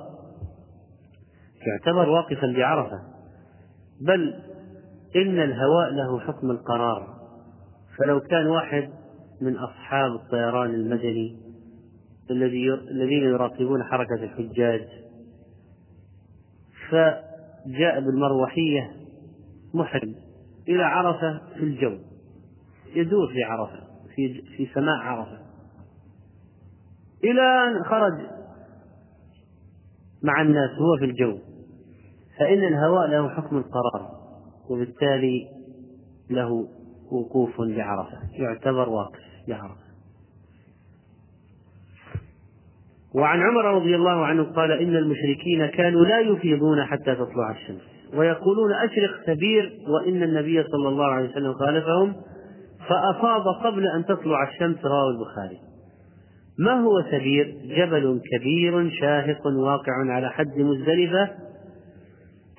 يعتبر 1.66 2.09
واقفا 2.09 2.53
بعرفة. 2.57 2.99
بل 4.01 4.35
إن 5.16 5.38
الهواء 5.38 5.90
له 5.90 6.20
حكم 6.20 6.51
القرار. 6.51 7.07
فلو 7.99 8.20
كان 8.20 8.46
واحد 8.46 8.90
من 9.40 9.57
أصحاب 9.57 10.12
الطيران 10.12 10.70
المدني 10.70 11.37
الذي 12.31 12.75
الذين 12.75 13.23
يراقبون 13.23 13.85
حركة 13.85 14.25
الحجاج 14.25 14.88
فجاء 16.90 18.01
بالمروحية 18.01 18.90
محرم. 19.75 20.14
إلى 20.70 20.83
عرفة 20.83 21.40
في 21.54 21.62
الجو. 21.62 21.98
يدور 22.94 23.28
في 23.33 23.44
عرفة 23.44 23.80
في 24.14 24.42
في 24.56 24.66
سماء 24.74 24.96
عرفة. 24.96 25.38
إلى 27.24 27.42
أن 27.42 27.85
خرج 27.85 28.18
مع 30.22 30.42
الناس 30.42 30.70
هو 30.70 30.96
في 30.98 31.04
الجو. 31.04 31.38
فإن 32.38 32.64
الهواء 32.64 33.09
له 33.09 33.28
حكم 33.28 33.56
القرار 33.56 34.11
وبالتالي 34.70 35.48
له 36.30 36.68
وقوف 37.12 37.61
بعرفة 37.61 38.18
يعتبر 38.33 38.88
واقف 38.88 39.20
بعرفة 39.48 39.90
وعن 43.14 43.40
عمر 43.40 43.64
رضي 43.64 43.96
الله 43.96 44.24
عنه 44.26 44.42
قال 44.42 44.72
إن 44.72 44.96
المشركين 44.96 45.66
كانوا 45.66 46.04
لا 46.04 46.20
يفيضون 46.20 46.85
حتى 46.85 47.14
تطلع 47.14 47.50
الشمس. 47.50 47.99
ويقولون 48.14 48.73
أشرق 48.73 49.11
سبير 49.27 49.73
وإن 49.88 50.23
النبي 50.23 50.62
صلى 50.62 50.88
الله 50.88 51.05
عليه 51.05 51.31
وسلم 51.31 51.53
خالفهم 51.53 52.14
فأفاض 52.88 53.42
قبل 53.64 53.87
أن 53.96 54.05
تطلع 54.05 54.49
الشمس 54.49 54.85
رواه 54.85 55.11
البخاري. 55.11 55.59
ما 56.59 56.73
هو 56.73 57.03
سبير 57.11 57.55
جبل 57.64 58.20
كبير 58.33 58.90
شاهق 58.90 59.46
واقع 59.46 59.92
على 59.92 60.31
حد 60.31 60.59
مزدلفة. 60.59 61.31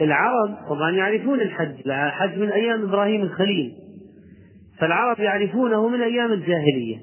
العرب 0.02 0.56
طبعا 0.70 0.92
يعرفون 0.92 1.42
الحج 1.42 1.90
الحج 1.90 2.38
من 2.38 2.50
أيام 2.50 2.84
إبراهيم 2.84 3.22
الخليل. 3.22 3.74
فالعرب 4.80 5.20
يعرفونه 5.20 5.88
من 5.88 6.02
أيام 6.02 6.32
الجاهلية. 6.32 6.98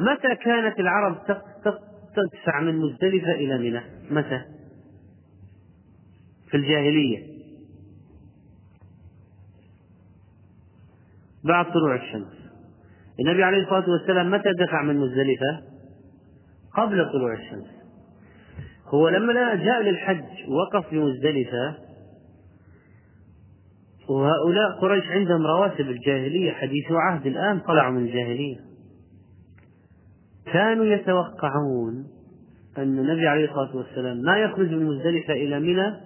متى 0.00 0.34
كانت 0.44 0.80
العرب 0.80 1.16
تدفع 2.16 2.60
من 2.60 2.76
مزدلفة 2.76 3.32
إلى 3.32 3.58
منى؟ 3.58 3.80
متى؟ 4.10 4.55
في 6.50 6.56
الجاهلية. 6.56 7.36
بعد 11.44 11.72
طلوع 11.72 11.94
الشمس. 11.94 12.36
النبي 13.20 13.44
عليه 13.44 13.62
الصلاة 13.62 13.90
والسلام 13.90 14.30
متى 14.30 14.52
دفع 14.58 14.82
من 14.82 14.96
مزدلفة 14.96 15.62
قبل 16.74 17.12
طلوع 17.12 17.34
الشمس. 17.34 17.76
هو 18.86 19.08
لما 19.08 19.54
جاء 19.54 19.82
للحج 19.82 20.24
وقف 20.48 20.88
في 20.88 20.98
مزدلفة 20.98 21.74
وهؤلاء 24.08 24.80
قريش 24.80 25.04
عندهم 25.06 25.46
رواتب 25.46 25.90
الجاهلية 25.90 26.52
حديث 26.52 26.84
عهد 26.90 27.26
الآن 27.26 27.60
طلعوا 27.60 27.92
من 27.92 28.06
الجاهلية. 28.06 28.56
كانوا 30.52 30.84
يتوقعون 30.84 32.06
أن 32.78 32.98
النبي 32.98 33.26
عليه 33.26 33.44
الصلاة 33.44 33.76
والسلام 33.76 34.16
ما 34.16 34.38
يخرج 34.38 34.70
من 34.70 34.86
مزدلفة 34.86 35.32
إلى 35.32 35.60
منى 35.60 36.05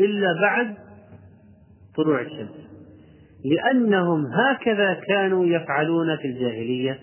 إلا 0.00 0.40
بعد 0.42 0.74
طلوع 1.96 2.20
الشمس. 2.20 2.70
لأنهم 3.44 4.26
هكذا 4.26 4.94
كانوا 4.94 5.46
يفعلون 5.46 6.16
في 6.16 6.24
الجاهلية 6.24 6.98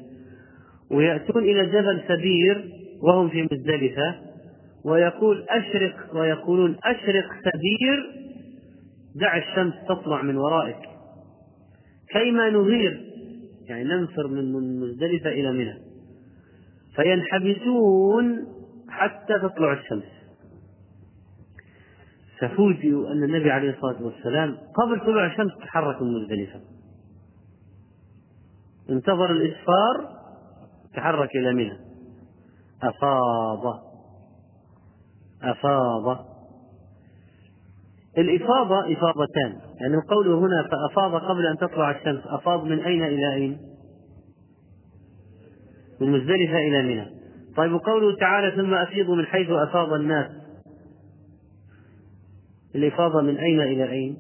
ويأتون 0.91 1.43
إلى 1.43 1.65
جبل 1.65 2.01
ثبير 2.08 2.65
وهم 3.01 3.29
في 3.29 3.43
مزدلفة 3.43 4.15
ويقول 4.86 5.45
أشرق 5.49 6.15
ويقولون 6.15 6.77
أشرق 6.83 7.25
ثبير 7.39 8.04
دع 9.15 9.38
الشمس 9.38 9.73
تطلع 9.89 10.21
من 10.21 10.38
ورائك. 10.38 10.79
كيما 12.10 12.49
نغير 12.49 13.01
يعني 13.65 13.83
ننفر 13.83 14.27
من 14.27 14.79
مزدلفة 14.79 15.29
إلى 15.29 15.51
منى. 15.51 15.77
فينحبسون 16.95 18.45
حتى 18.89 19.39
تطلع 19.39 19.73
الشمس. 19.73 20.16
ففوجئوا 22.41 23.12
أن 23.12 23.23
النبي 23.23 23.52
عليه 23.52 23.69
الصلاة 23.69 24.04
والسلام 24.04 24.58
قبل 24.76 25.00
طلوع 25.00 25.26
الشمس 25.26 25.52
تحرك 25.58 26.02
من 26.02 26.21
مزدلفة 26.21 26.60
انتظر 28.89 29.32
الإسفار 29.32 30.17
تحرك 30.95 31.36
إلى 31.36 31.54
منى. 31.54 31.78
أفاض. 32.84 33.80
أفاض. 35.43 36.26
الإفاضة 38.17 38.80
إفاضتان. 38.80 39.60
يعني 39.82 39.97
قوله 40.10 40.39
هنا 40.39 40.67
فأفاض 40.71 41.15
قبل 41.15 41.47
أن 41.47 41.58
تطلع 41.58 41.91
الشمس. 41.91 42.21
أفاض 42.26 42.63
من 42.63 42.80
أين 42.80 43.04
إلى 43.04 43.34
أين؟ 43.34 43.58
من 46.02 46.12
مزدلفة 46.12 46.58
إلى 46.58 46.84
منى. 46.84 47.17
طيب 47.56 47.73
وقوله 47.73 48.15
تعالى 48.15 48.52
ثم 48.56 48.73
أفيضوا 48.73 49.15
من 49.15 49.26
حيث 49.26 49.50
أفاض 49.50 49.93
الناس. 49.93 50.32
الإفاضة 52.78 53.22
من 53.22 53.38
أين 53.38 53.62
إلى 53.62 53.92
أين؟ 53.92 54.18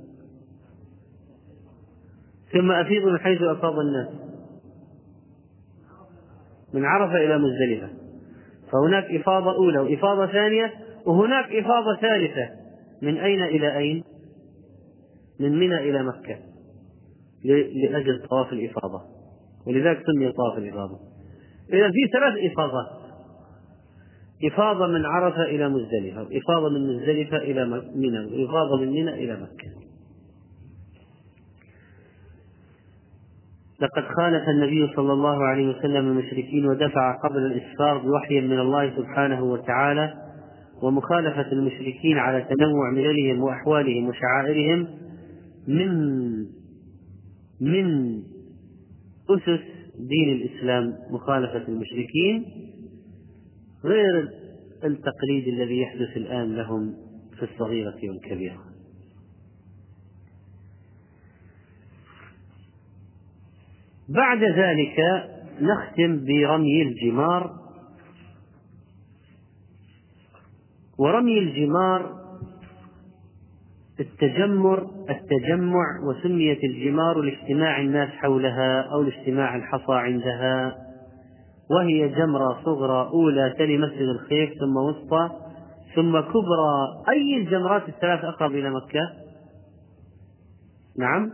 ثم 2.53 2.71
أفيضوا 2.71 3.11
من 3.11 3.19
حيث 3.19 3.41
أفاض 3.41 3.73
الناس. 3.79 4.07
من 6.73 6.85
عرفة 6.85 7.15
إلى 7.15 7.37
مزدلفة. 7.37 7.89
فهناك 8.71 9.03
إفاضة 9.21 9.55
أولى 9.55 9.79
وإفاضة 9.79 10.27
ثانية 10.27 10.73
وهناك 11.05 11.45
إفاضة 11.45 11.95
ثالثة. 12.01 12.49
من 13.01 13.17
أين 13.17 13.43
إلى 13.43 13.77
أين؟ 13.77 14.03
من 15.39 15.59
منى 15.59 15.77
إلى 15.77 16.03
مكة. 16.03 16.39
لأجل 17.43 18.27
طواف 18.29 18.53
الإفاضة. 18.53 19.01
ولذلك 19.67 20.03
سمي 20.05 20.31
طواف 20.31 20.57
الإفاضة. 20.57 20.99
إذا 21.73 21.89
في 21.91 22.07
ثلاث 22.13 22.51
إفاضات. 22.51 23.06
إفاضة 24.43 24.87
من 24.87 25.05
عرفة 25.05 25.43
إلى 25.43 25.69
مزدلفة 25.69 26.21
وإفاضة 26.21 26.69
من 26.69 26.95
مزدلفة 26.95 27.37
إلى 27.37 27.65
منى 27.95 28.19
وإفاضة 28.19 28.77
من 28.81 28.89
منى 28.89 29.13
إلى 29.13 29.33
مكة. 29.33 29.87
لقد 33.81 34.03
خالف 34.17 34.49
النبي 34.49 34.93
صلى 34.95 35.13
الله 35.13 35.43
عليه 35.43 35.67
وسلم 35.67 36.07
المشركين 36.07 36.65
ودفع 36.65 37.19
قبل 37.23 37.37
الإسفار 37.37 37.97
بوحي 37.97 38.41
من 38.41 38.59
الله 38.59 38.95
سبحانه 38.97 39.43
وتعالى 39.43 40.13
ومخالفة 40.81 41.51
المشركين 41.51 42.17
على 42.17 42.41
تنوع 42.41 42.91
مللهم 42.91 43.43
وأحوالهم 43.43 44.07
وشعائرهم 44.07 44.87
من 45.67 45.89
من 47.61 48.17
أسس 49.29 49.63
دين 49.99 50.29
الإسلام 50.29 50.93
مخالفة 51.11 51.67
المشركين. 51.67 52.45
غير 53.87 54.29
التقليد 54.83 55.47
الذي 55.47 55.81
يحدث 55.81 56.17
الآن 56.17 56.55
لهم 56.55 56.95
في 57.37 57.43
الصغيرة 57.43 57.97
والكبيرة. 58.03 58.63
بعد 64.09 64.43
ذلك 64.43 64.97
نختم 65.61 66.25
برمي 66.25 66.81
الجمار. 66.81 67.53
ورمي 70.97 71.39
الجمار 71.39 72.17
التجمر 73.99 74.87
التجمع 75.09 75.99
وسميت 76.03 76.63
الجمار 76.63 77.21
لاجتماع 77.21 77.79
الناس 77.81 78.09
حولها 78.09 78.81
أو 78.81 79.01
لاجتماع 79.01 79.55
الحصى 79.55 79.93
عندها. 79.93 80.86
وهي 81.71 82.09
جمرة 82.09 82.61
صغرى 82.65 83.09
أولى 83.13 83.53
تلي 83.57 83.77
مسجد 83.77 84.59
ثم 84.59 84.77
وسطى 84.77 85.29
ثم 85.95 86.19
كبرى. 86.19 87.03
أي 87.09 87.37
الجمرات 87.37 87.89
الثلاث 87.89 88.23
أقرب 88.23 88.51
إلى 88.51 88.69
مكة؟ 88.69 89.13
نعم. 90.97 91.31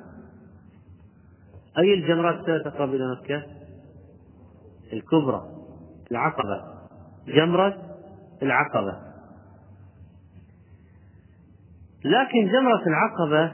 أي 1.77 1.93
الجمرات 1.93 2.39
الثلاث 2.39 2.67
أقرب 2.67 2.93
إلى 2.93 3.11
مكة؟ 3.11 3.43
الكبرى 4.93 5.41
العقبة. 6.11 6.63
جمرة 7.27 7.77
العقبة. 8.43 8.97
لكن 12.05 12.51
جمرة 12.51 12.83
العقبة 12.87 13.51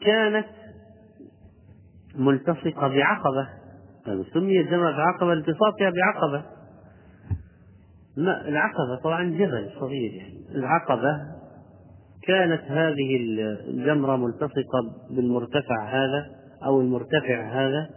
كانت 0.00 0.48
ملتصقة 2.14 2.88
بعقبة. 2.88 3.61
سميت 4.04 4.68
جمرة 4.68 4.88
العقبة 4.88 5.34
لالتصاقها 5.34 5.90
بعقبة. 5.90 6.44
العقبة 8.48 8.96
طبعا 9.04 9.24
جبل 9.24 9.70
صغير 9.80 10.12
يعني. 10.12 10.44
العقبة 10.54 11.18
كانت 12.22 12.62
هذه 12.62 13.16
الجمرة 13.68 14.16
ملتصقة 14.16 14.80
بالمرتفع 15.10 15.88
هذا 15.88 16.26
أو 16.64 16.80
المرتفع 16.80 17.52
هذا 17.52 17.90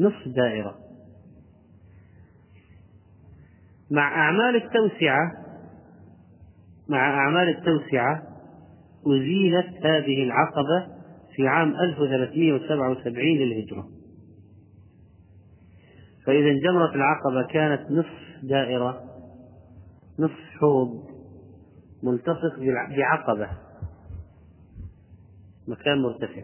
نصف 0.00 0.28
دائرة. 0.36 0.74
مع 3.90 4.08
أعمال 4.08 4.56
التوسعة 4.56 5.32
مع 6.88 7.10
أعمال 7.18 7.48
التوسعة 7.48 8.22
أزيلت 9.06 9.86
هذه 9.86 10.22
العقبة 10.22 10.86
في 11.36 11.48
عام 11.48 11.68
1377 11.68 13.24
للهجرة. 13.24 13.97
فإذا 16.28 16.52
جمرة 16.52 16.94
العقبة 16.94 17.46
كانت 17.52 17.90
نصف 17.90 18.42
دائرة 18.42 19.04
نصف 20.18 20.40
حوض 20.60 21.04
ملتصق 22.02 22.58
بعقبة. 22.96 23.50
مكان 25.68 26.02
مرتفع. 26.02 26.42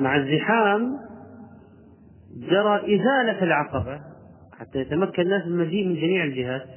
مع 0.00 0.16
الزحام 0.16 0.98
جرى 2.36 2.76
إزالة 2.96 3.42
العقبة 3.42 4.00
حتى 4.52 4.78
يتمكن 4.78 5.22
الناس 5.22 5.46
من 5.46 5.52
المجيء 5.52 5.88
من 5.88 5.94
جميع 5.94 6.24
الجهات. 6.24 6.68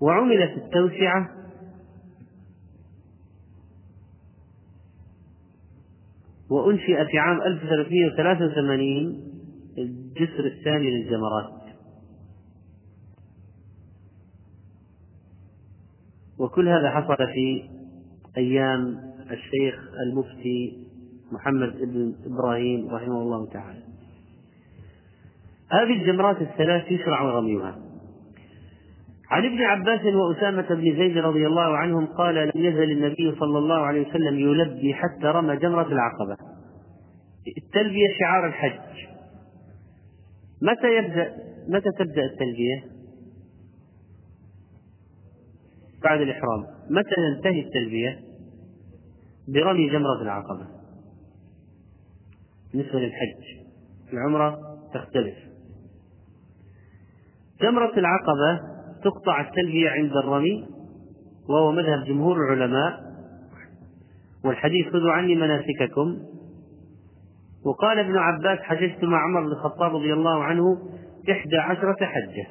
وعملت 0.00 0.56
التوسعة 0.56 1.37
وأنشئ 6.50 7.04
في 7.10 7.18
عام 7.18 7.42
1383 7.42 9.24
الجسر 9.78 10.46
الثاني 10.46 10.90
للجمرات. 10.90 11.58
وكل 16.38 16.68
هذا 16.68 16.90
حصل 16.90 17.16
في 17.16 17.62
أيام 18.36 19.00
الشيخ 19.30 19.74
المفتي 20.06 20.78
محمد 21.32 21.72
بن 21.80 22.14
إبراهيم 22.26 22.88
رحمه 22.88 23.22
الله 23.22 23.46
تعالى. 23.46 23.82
هذه 25.70 26.02
الجمرات 26.02 26.42
الثلاث 26.42 26.92
يشرع 26.92 27.22
رميها 27.22 27.87
عن 29.30 29.44
ابن 29.44 29.62
عباس 29.62 30.00
وأسامة 30.14 30.68
بن 30.68 30.96
زيد 30.96 31.18
رضي 31.18 31.46
الله 31.46 31.76
عنهم 31.76 32.06
قال 32.06 32.34
لم 32.34 32.64
يزل 32.64 32.90
النبي 32.90 33.36
صلى 33.40 33.58
الله 33.58 33.78
عليه 33.78 34.08
وسلم 34.08 34.38
يلبي 34.38 34.94
حتى 34.94 35.24
رمى 35.24 35.56
جمرة 35.56 35.86
العقبة. 35.86 36.36
التلبية 37.58 38.08
شعار 38.20 38.46
الحج. 38.46 39.08
متى 40.62 40.96
يبدأ؟ 40.96 41.36
متى 41.68 41.90
تبدأ 41.98 42.22
التلبية؟ 42.24 42.84
بعد 46.04 46.20
الإحرام. 46.20 46.66
متى 46.90 47.14
تنتهي 47.16 47.60
التلبية؟ 47.60 48.20
برمي 49.48 49.90
جمرة 49.90 50.22
العقبة. 50.22 50.66
بالنسبة 52.72 52.98
للحج. 52.98 53.66
العمرة 54.12 54.58
تختلف. 54.94 55.34
جمرة 57.62 57.98
العقبة 57.98 58.77
تقطع 59.04 59.40
التلبية 59.40 59.90
عند 59.90 60.12
الرمي 60.16 60.66
وهو 61.48 61.72
مذهب 61.72 62.04
جمهور 62.04 62.36
العلماء 62.36 63.00
والحديث 64.44 64.88
خذوا 64.92 65.12
عني 65.12 65.34
مناسككم. 65.34 66.18
وقال 67.66 67.98
ابن 67.98 68.16
عباس 68.16 68.58
حججت 68.58 69.04
مع 69.04 69.18
عمر 69.22 69.40
بن 69.40 69.52
الخطاب 69.52 69.94
رضي 69.94 70.12
الله 70.12 70.44
عنه 70.44 70.78
إحدى 71.30 71.56
عشرة 71.56 71.96
حجة 72.04 72.46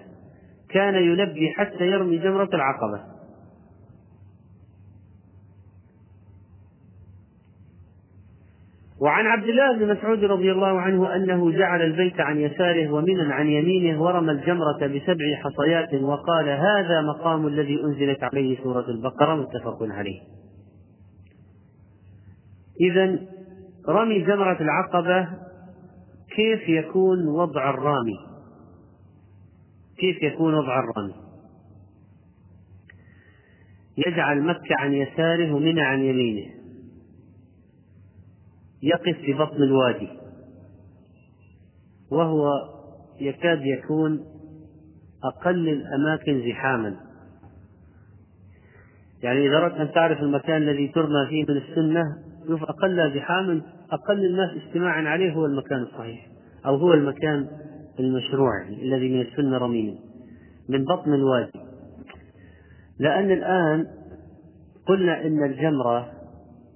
كان 0.69 0.95
يلبي 0.95 1.49
حتى 1.57 1.87
يرمي 1.87 2.17
جمرة 2.17 2.49
العقبة. 2.53 3.16
وعن 9.01 9.25
عبد 9.25 9.49
الله 9.49 9.77
بن 9.77 9.91
مسعود 9.91 10.23
رضي 10.23 10.51
الله 10.51 10.81
عنه 10.81 11.15
أنه 11.15 11.51
جعل 11.51 11.81
البيت 11.81 12.19
عن 12.19 12.39
يساره 12.39 12.91
ومنا 12.91 13.33
عن 13.33 13.47
يمينه 13.47 14.01
ورمى 14.01 14.31
الجمرة 14.31 14.87
بسبع 14.87 15.35
حصيات 15.35 15.93
وقال 15.93 16.49
هذا 16.49 17.01
مقام 17.01 17.47
الذي 17.47 17.83
أنزلت 17.83 18.23
عليه 18.23 18.63
سورة 18.63 18.85
البقرة 18.89 19.35
متفق 19.35 19.77
عليه. 19.81 20.19
إذا 22.81 23.19
رمي 23.89 24.21
جمرة 24.21 24.57
العقبة 24.61 25.27
كيف 26.35 26.69
يكون 26.69 27.27
وضع 27.27 27.69
الرامي؟ 27.69 28.17
كيف 29.99 30.23
يكون 30.23 30.53
وضع 30.53 30.79
الرامي؟ 30.79 31.15
يجعل 34.07 34.43
مكة 34.43 34.75
عن 34.79 34.93
يساره 34.93 35.53
ومنى 35.53 35.81
عن 35.81 35.99
يمينه. 35.99 36.56
يقف 38.87 39.17
في 39.17 39.33
بطن 39.33 39.63
الوادي 39.63 40.09
وهو 42.11 42.49
يكاد 43.21 43.61
يكون 43.65 44.25
أقل 45.23 45.69
الأماكن 45.69 46.49
زحاما. 46.49 46.95
يعني 49.23 49.47
إذا 49.47 49.57
أردت 49.57 49.75
أن 49.75 49.91
تعرف 49.91 50.19
المكان 50.19 50.61
الذي 50.61 50.87
ترمى 50.87 51.27
فيه 51.29 51.45
من 51.49 51.57
السنة 51.57 52.03
شوف 52.47 52.63
أقل 52.63 53.15
زحاما 53.15 53.61
أقل 53.91 54.25
الناس 54.25 54.49
اجتماعا 54.63 55.01
عليه 55.01 55.31
هو 55.33 55.45
المكان 55.45 55.81
الصحيح 55.81 56.27
أو 56.65 56.75
هو 56.75 56.93
المكان 56.93 57.47
المشروع 57.99 58.67
الذي 58.67 59.09
من 59.09 59.21
السنة 59.21 59.57
رميه 59.57 59.95
من 60.69 60.85
بطن 60.85 61.13
الوادي. 61.13 61.59
لأن 62.99 63.31
الآن 63.31 63.87
قلنا 64.87 65.25
إن 65.25 65.43
الجمرة 65.43 66.11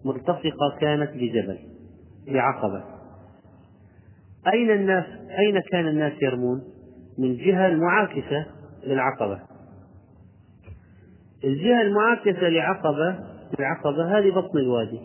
مرتفقة 0.05 0.77
كانت 0.79 1.11
بجبل. 1.11 1.70
بعقبة 2.27 2.83
أين 4.53 4.71
الناس 4.71 5.05
أين 5.39 5.61
كان 5.71 5.87
الناس 5.87 6.13
يرمون؟ 6.21 6.61
من 7.17 7.37
جهة 7.37 7.67
المعاكسة 7.67 8.45
للعقبة 8.83 9.39
الجهة 11.43 11.81
المعاكسة 11.81 12.49
لعقبة 12.49 13.19
العقبة 13.59 14.17
هذه 14.17 14.31
بطن 14.31 14.57
الوادي 14.57 14.99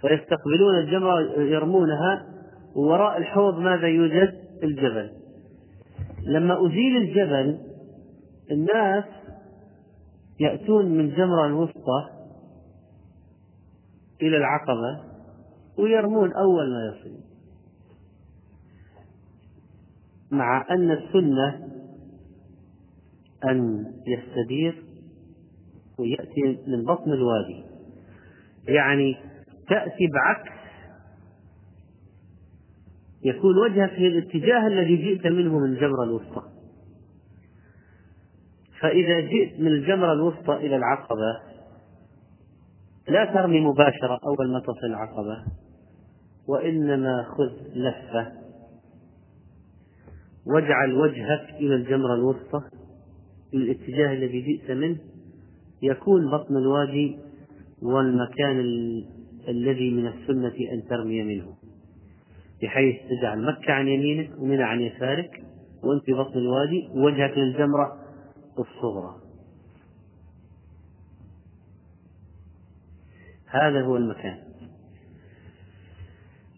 فيستقبلون 0.00 0.78
الجمرة 0.78 1.20
يرمونها 1.40 2.26
ووراء 2.76 3.18
الحوض 3.18 3.58
ماذا 3.58 3.86
يوجد؟ 3.86 4.34
الجبل 4.62 5.10
لما 6.26 6.66
أزيل 6.66 6.96
الجبل 6.96 7.58
الناس 8.50 9.04
يأتون 10.40 10.86
من 10.86 11.00
الجمرة 11.00 11.46
الوسطى 11.46 12.19
إلى 14.22 14.36
العقبة 14.36 15.00
ويرمون 15.78 16.32
أول 16.32 16.70
ما 16.70 16.92
يصل. 16.92 17.20
مع 20.30 20.66
أن 20.70 20.90
السنة 20.90 21.68
أن 23.44 23.84
يستدير 24.06 24.84
ويأتي 25.98 26.58
من 26.66 26.84
بطن 26.84 27.12
الوادي. 27.12 27.64
يعني 28.68 29.16
تأتي 29.68 30.06
بعكس 30.06 30.60
يكون 33.24 33.58
وجهك 33.58 33.90
في 33.90 34.06
الاتجاه 34.06 34.66
الذي 34.66 34.96
جئت 34.96 35.26
منه 35.26 35.58
من 35.58 35.72
الجمرة 35.72 36.04
الوسطى. 36.04 36.42
فإذا 38.80 39.20
جئت 39.20 39.60
من 39.60 39.66
الجمرة 39.66 40.12
الوسطى 40.12 40.56
إلى 40.56 40.76
العقبة 40.76 41.40
لا 43.08 43.24
ترمي 43.24 43.60
مباشرة 43.60 44.20
أول 44.26 44.52
ما 44.52 44.60
تصل 44.60 44.86
العقبة 44.86 45.44
وإنما 46.48 47.22
خذ 47.22 47.52
لفة. 47.74 48.32
واجعل 50.46 50.92
وجهك 50.92 51.50
إلى 51.50 51.74
الجمرة 51.74 52.14
الوسطى 52.14 52.62
الاتجاه 53.54 54.12
الذي 54.12 54.40
جئت 54.40 54.70
منه. 54.70 54.98
يكون 55.82 56.30
بطن 56.30 56.56
الوادي 56.56 57.18
والمكان 57.82 58.60
الذي 59.48 59.90
من 59.90 60.06
السنة 60.06 60.54
أن 60.72 60.88
ترمي 60.88 61.22
منه. 61.22 61.54
بحيث 62.62 62.96
تجعل 63.10 63.44
مكة 63.44 63.72
عن 63.72 63.88
يمينك 63.88 64.30
ومنى 64.38 64.62
عن 64.62 64.80
يسارك 64.80 65.42
وأنت 65.84 66.10
بطن 66.10 66.38
الوادي 66.38 66.88
ووجهك 66.94 67.38
للجمرة 67.38 67.96
الصغرى. 68.58 69.29
هذا 73.50 73.82
هو 73.82 73.96
المكان. 73.96 74.38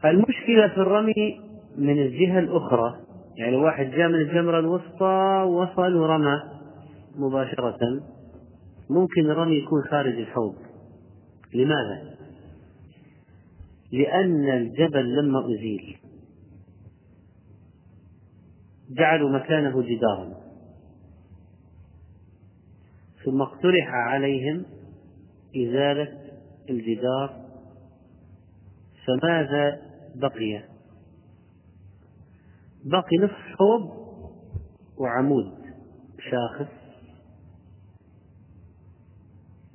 المشكلة 0.05 0.69
في 0.69 0.77
الرمي 0.77 1.41
من 1.79 2.03
الجهة 2.03 2.39
الأخرى 2.39 3.01
يعني 3.37 3.57
واحد 3.57 3.91
جاء 3.91 4.09
من 4.09 4.15
الجمرة 4.15 4.59
الوسطى 4.59 5.45
وصل 5.49 5.97
ورمى 5.97 6.43
مباشرة. 7.17 7.79
ممكن 8.91 9.31
الرمي 9.31 9.57
يكون 9.57 9.83
خارج 9.91 10.19
الحوض. 10.19 10.55
لماذا؟ 11.55 12.13
لأن 13.93 14.49
الجبل 14.49 15.17
لما 15.17 15.47
أزيل 15.47 15.97
جعلوا 18.91 19.31
مكانه 19.31 19.83
جدارا. 19.83 20.43
ثم 23.25 23.43
اقترح 23.43 23.89
عليهم 23.89 24.65
إزالة 25.57 26.22
الجدار 26.71 27.43
فماذا 29.07 29.83
بقي؟ 30.15 30.63
بقي 32.85 33.17
نصف 33.23 33.57
حوض 33.59 34.03
وعمود 34.99 35.53
شاخص 36.31 36.73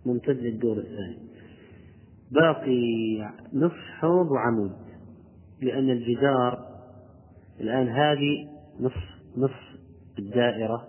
ممتد 0.05 0.37
للدور 0.37 0.77
الثاني. 0.77 1.27
باقي 2.31 3.17
نصف 3.53 3.77
حوض 3.99 4.31
وعمود 4.31 4.75
لأن 5.61 5.89
الجدار 5.89 6.67
الآن 7.59 7.89
هذه 7.89 8.49
نصف 8.79 9.17
نصف 9.37 9.79
الدائرة 10.19 10.87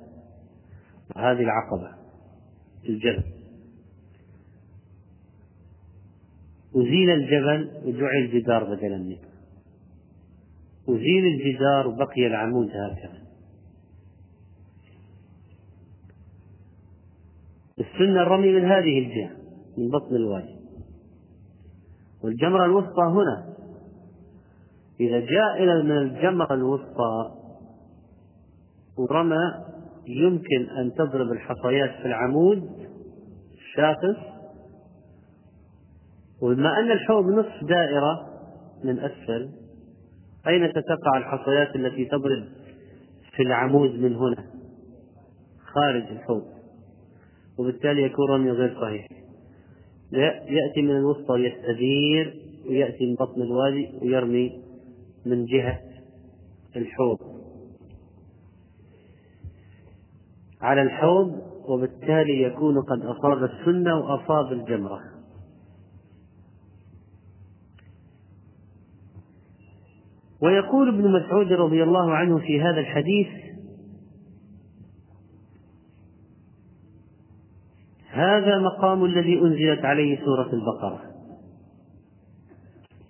وهذه 1.17 1.41
العقبة 1.41 1.95
الجبل 2.89 3.38
أزيل 6.79 7.11
الجبل 7.11 7.71
وجعل 7.85 8.31
جدار 8.33 8.75
بدلا 8.75 8.99
منه. 8.99 9.19
أزيل 10.89 11.27
الجدار 11.27 11.89
وبقي 11.89 12.27
العمود 12.27 12.69
هكذا. 12.69 13.19
السنة 17.79 18.23
الرمي 18.23 18.53
من 18.53 18.65
هذه 18.65 18.99
الجهة 18.99 19.31
من 19.79 19.89
بطن 19.89 20.17
الوادي. 20.17 20.59
والجمرة 22.25 22.65
الوسطى 22.65 23.03
هنا. 23.03 23.55
إذا 25.01 25.21
جاء 25.21 25.63
إلى 25.63 25.83
من 25.83 25.99
الجمرة 25.99 26.55
الوسطى 26.55 27.35
ورمى 28.99 29.55
يمكن 30.07 30.71
أن 30.81 30.93
تضرب 30.95 31.33
الحصيات 31.33 31.91
في 31.91 32.07
العمود 32.07 32.71
الشاخص 33.55 34.38
وبما 36.43 36.79
أن 36.79 36.91
الحوض 36.91 37.25
نصف 37.25 37.65
دائرة 37.65 38.27
من 38.85 38.99
أسفل 38.99 39.49
أين 40.47 40.71
ستقع 40.71 41.19
الحصيات 41.19 41.77
التي 41.77 42.05
تضرب 42.05 42.45
في 43.37 43.43
العمود 43.43 43.91
من 43.91 44.15
هنا؟ 44.17 44.45
خارج 45.75 46.03
الحوض. 46.03 46.45
وبالتالي 47.59 48.03
يكون 48.03 48.31
رمي 48.31 48.51
غير 48.51 48.81
صحيح. 48.81 49.09
يأتي 50.49 50.83
من 50.83 50.97
الوسطى 50.97 51.35
يستدير 51.35 52.35
ويأتي 52.69 53.07
من 53.07 53.15
بطن 53.15 53.43
الوادي 53.43 53.89
ويرمي 54.03 54.63
من 55.27 55.45
جهة 55.45 55.81
الحوض. 56.77 57.19
على 60.61 60.83
الحوض 60.83 61.43
وبالتالي 61.69 62.43
يكون 62.43 62.83
قد 62.83 63.05
أصاب 63.05 63.45
السنة 63.45 63.99
وأصاب 63.99 64.53
الجمرة. 64.53 65.18
ويقول 70.43 70.89
ابن 70.89 71.13
مسعود 71.13 71.53
رضي 71.53 71.83
الله 71.83 72.15
عنه 72.15 72.39
في 72.39 72.63
هذا 72.63 72.81
الحديث 72.81 73.27
هذا 78.11 78.59
مقام 78.59 79.05
الذي 79.05 79.41
أنزلت 79.41 79.85
عليه 79.85 80.25
سورة 80.25 80.51
البقرة. 80.53 81.03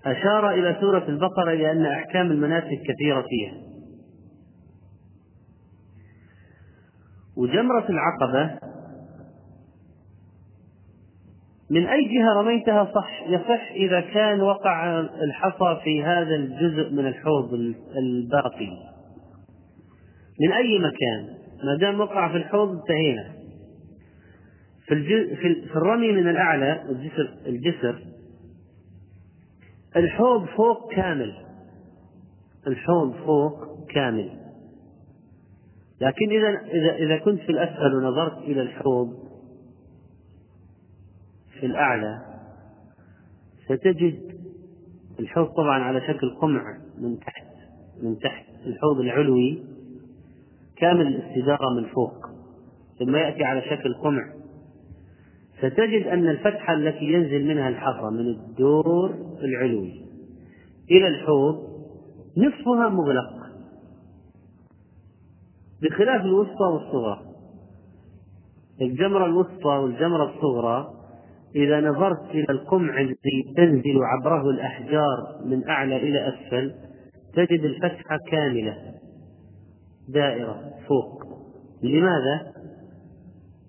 أشار 0.06 0.50
إلى 0.50 0.76
سورة 0.80 1.08
البقرة 1.08 1.54
لأن 1.54 1.86
أحكام 1.86 2.30
المناسك 2.30 2.80
كثيرة 2.88 3.24
فيها. 3.28 3.54
وجمرة 7.36 7.86
العقبة 7.88 8.67
من 11.70 11.86
أي 11.86 12.04
جهة 12.04 12.32
رميتها 12.40 12.92
صح؟ 12.94 13.22
يصح 13.28 13.70
إذا 13.70 14.00
كان 14.00 14.40
وقع 14.40 15.00
الحصى 15.00 15.80
في 15.84 16.02
هذا 16.02 16.34
الجزء 16.34 16.92
من 16.92 17.06
الحوض 17.06 17.54
الباقي. 17.96 18.70
من 20.40 20.52
أي 20.52 20.78
مكان؟ 20.78 21.38
ما 21.64 21.76
دام 21.80 22.00
وقع 22.00 22.28
في 22.28 22.36
الحوض 22.36 22.70
انتهينا. 22.70 23.32
في, 24.86 25.36
في 25.66 25.76
الرمي 25.76 26.12
من 26.12 26.28
الأعلى 26.28 26.82
الجسر 26.90 27.34
الجسر 27.46 27.98
الحوض 29.96 30.46
فوق 30.46 30.92
كامل. 30.92 31.34
الحوض 32.66 33.14
فوق 33.14 33.88
كامل. 33.90 34.30
لكن 36.00 36.30
إذا 36.30 36.60
إذا 36.96 37.16
كنت 37.16 37.40
في 37.40 37.52
الأسفل 37.52 37.94
ونظرت 37.94 38.38
إلى 38.38 38.62
الحوض 38.62 39.28
في 41.60 41.66
الأعلى 41.66 42.18
ستجد 43.64 44.38
الحوض 45.20 45.46
طبعا 45.46 45.78
على 45.78 46.00
شكل 46.00 46.30
قمع 46.40 46.78
من 46.98 47.18
تحت 47.20 47.46
من 48.02 48.18
تحت 48.18 48.44
الحوض 48.66 49.00
العلوي 49.00 49.62
كامل 50.76 51.06
الاستدارة 51.06 51.70
من 51.76 51.84
فوق 51.84 52.28
ثم 52.98 53.16
يأتي 53.16 53.44
على 53.44 53.62
شكل 53.62 53.94
قمع. 53.94 54.32
ستجد 55.58 56.06
أن 56.06 56.28
الفتحة 56.28 56.74
التي 56.74 57.04
ينزل 57.04 57.44
منها 57.46 57.68
الحصى 57.68 58.10
من 58.10 58.28
الدور 58.28 59.14
العلوي 59.42 60.04
إلى 60.90 61.08
الحوض 61.08 61.68
نصفها 62.36 62.88
مغلق 62.88 63.38
بخلاف 65.82 66.20
الوسطى 66.20 66.64
والصغرى. 66.64 67.20
الجمرة 68.80 69.26
الوسطى 69.26 69.68
والجمرة 69.68 70.34
الصغرى 70.34 70.97
إذا 71.58 71.80
نظرت 71.80 72.30
إلى 72.30 72.46
القمع 72.50 73.00
الذي 73.00 73.54
تنزل 73.56 74.02
عبره 74.02 74.50
الأحجار 74.50 75.40
من 75.44 75.68
أعلى 75.68 75.96
إلى 75.96 76.28
أسفل 76.28 76.74
تجد 77.34 77.64
الفتحة 77.64 78.18
كاملة 78.30 78.94
دائرة 80.08 80.72
فوق. 80.88 81.24
لماذا؟ 81.82 82.52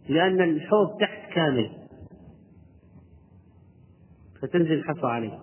لأن 0.10 0.42
الحوض 0.42 0.98
تحت 1.00 1.34
كامل. 1.34 1.70
فتنزل 4.42 4.74
الحصى 4.74 5.08
عليه. 5.08 5.40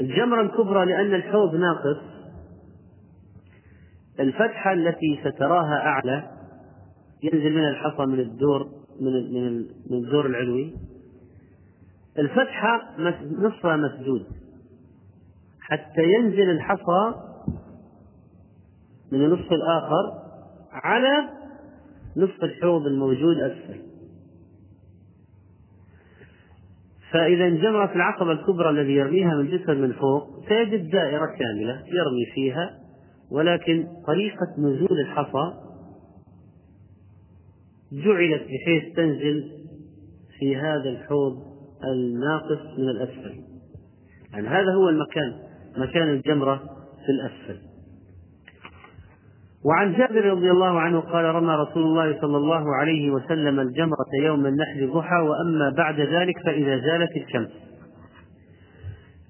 الجمرة 0.00 0.42
الكبرى 0.42 0.86
لأن 0.86 1.14
الحوض 1.14 1.54
ناقص. 1.54 2.02
الفتحة 4.20 4.72
التي 4.72 5.20
ستراها 5.24 5.76
أعلى 5.76 6.30
ينزل 7.22 7.54
منها 7.54 7.70
الحصى 7.70 8.06
من 8.06 8.20
الدور 8.20 8.68
من 9.00 9.12
من 9.90 10.04
الدور 10.04 10.26
العلوي. 10.26 10.74
الفتحة 12.18 12.96
نصفها 13.38 13.76
مسدود. 13.76 14.26
حتى 15.60 16.02
ينزل 16.02 16.50
الحصى 16.50 17.14
من 19.12 19.24
النصف 19.24 19.52
الآخر 19.52 20.12
على 20.72 21.28
نصف 22.16 22.44
الحوض 22.44 22.86
الموجود 22.86 23.36
أسفل. 23.36 23.88
فإذا 27.12 27.48
جمرة 27.48 27.92
العقبة 27.94 28.32
الكبرى 28.32 28.70
الذي 28.70 28.92
يرميها 28.92 29.34
من 29.34 29.58
جسر 29.58 29.74
من 29.74 29.92
فوق 29.92 30.48
سيجد 30.48 30.90
دائرة 30.90 31.26
كاملة 31.26 31.82
يرمي 31.86 32.26
فيها 32.34 32.78
ولكن 33.30 33.86
طريقة 34.06 34.46
نزول 34.58 35.00
الحصى 35.00 35.52
جعلت 37.92 38.42
بحيث 38.42 38.96
تنزل 38.96 39.50
في 40.38 40.56
هذا 40.56 40.90
الحوض 40.90 41.57
الناقص 41.84 42.78
من 42.78 42.88
الأسفل. 42.88 43.34
يعني 44.32 44.48
هذا 44.48 44.72
هو 44.74 44.88
المكان 44.88 45.32
مكان 45.76 46.08
الجمرة 46.08 46.56
في 47.06 47.12
الأسفل. 47.12 47.60
وعن 49.64 49.92
جابر 49.92 50.24
رضي 50.24 50.50
الله 50.50 50.80
عنه 50.80 51.00
قال 51.00 51.24
رمى 51.24 51.54
رسول 51.54 51.82
الله 51.82 52.20
صلى 52.20 52.36
الله 52.36 52.64
عليه 52.80 53.10
وسلم 53.10 53.60
الجمرة 53.60 54.06
يوم 54.22 54.46
النحر 54.46 54.92
ضحى 54.92 55.16
وأما 55.16 55.70
بعد 55.76 56.00
ذلك 56.00 56.38
فإذا 56.44 56.78
زالت 56.78 57.10
الشمس. 57.16 57.50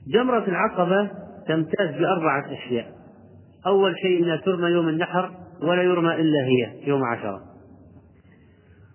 جمرة 0.09 0.45
العقبة 0.49 1.11
تمتاز 1.49 2.01
بأربعة 2.01 2.53
أشياء. 2.53 2.87
أول 3.67 3.95
شيء 4.03 4.25
أنها 4.25 4.37
ترمى 4.37 4.69
يوم 4.69 4.89
النحر 4.89 5.31
ولا 5.63 5.83
يرمى 5.83 6.15
إلا 6.15 6.45
هي 6.45 6.89
يوم 6.89 7.05
عشرة. 7.05 7.41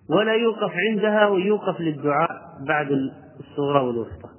ولا 0.09 0.33
يوقف 0.33 0.71
عندها 0.75 1.27
ويوقف 1.27 1.81
للدعاء 1.81 2.29
بعد 2.67 2.91
الصغرى 3.39 3.79
والوسطى. 3.79 4.29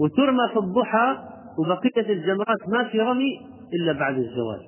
وترمى 0.00 0.48
في 0.52 0.58
الضحى 0.58 1.16
وبقية 1.58 2.12
الجمرات 2.12 2.68
ما 2.68 2.88
في 2.88 3.00
رمي 3.00 3.46
إلا 3.74 3.92
بعد 3.92 4.18
الزوال. 4.18 4.60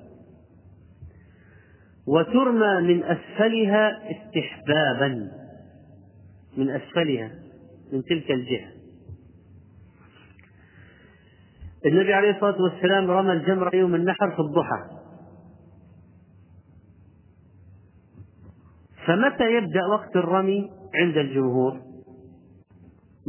وترمى 2.07 2.93
من 2.93 3.03
أسفلها 3.03 4.11
استحبابا. 4.11 5.31
من 6.57 6.69
أسفلها 6.69 7.31
من 7.93 8.03
تلك 8.03 8.31
الجهة. 8.31 8.71
النبي 11.85 12.13
عليه 12.13 12.31
الصلاة 12.31 12.61
والسلام 12.61 13.11
رمى 13.11 13.31
الجمرة 13.33 13.75
يوم 13.75 13.95
النحر 13.95 14.31
في 14.31 14.39
الضحى. 14.39 14.99
فمتى 19.05 19.53
يبدأ 19.53 19.85
وقت 19.85 20.15
الرمي 20.15 20.71
عند 20.95 21.17
الجمهور؟ 21.17 21.88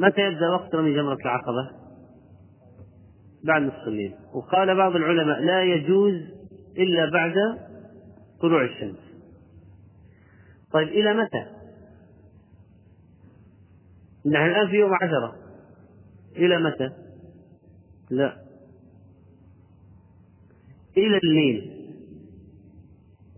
متى 0.01 0.21
يبدأ 0.21 0.49
وقت 0.49 0.75
رمي 0.75 0.95
جمرة 0.95 1.19
العقبة؟ 1.25 1.71
بعد 3.45 3.63
نصف 3.63 3.89
الليل. 3.89 4.15
وقال 4.35 4.77
بعض 4.77 4.97
العلماء 4.97 5.41
لا 5.41 5.63
يجوز 5.63 6.15
إلا 6.79 7.11
بعد 7.11 7.35
طلوع 8.41 8.65
الشمس. 8.65 8.99
طيب 10.73 10.89
إلى 10.89 11.15
متى؟ 11.15 11.47
نحن 14.27 14.47
الآن 14.47 14.69
في 14.69 14.77
يوم 14.77 14.95
عشرة. 14.95 15.37
إلى 16.37 16.59
متى؟ 16.59 16.91
لا. 18.11 18.37
إلى 20.97 21.21
الليل. 21.25 21.91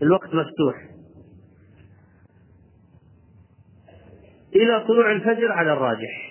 الوقت 0.03 0.35
مفتوح. 0.35 0.89
إلى 4.57 4.85
طلوع 4.89 5.13
الفجر 5.13 5.53
على 5.53 5.73
الراجح. 5.73 6.22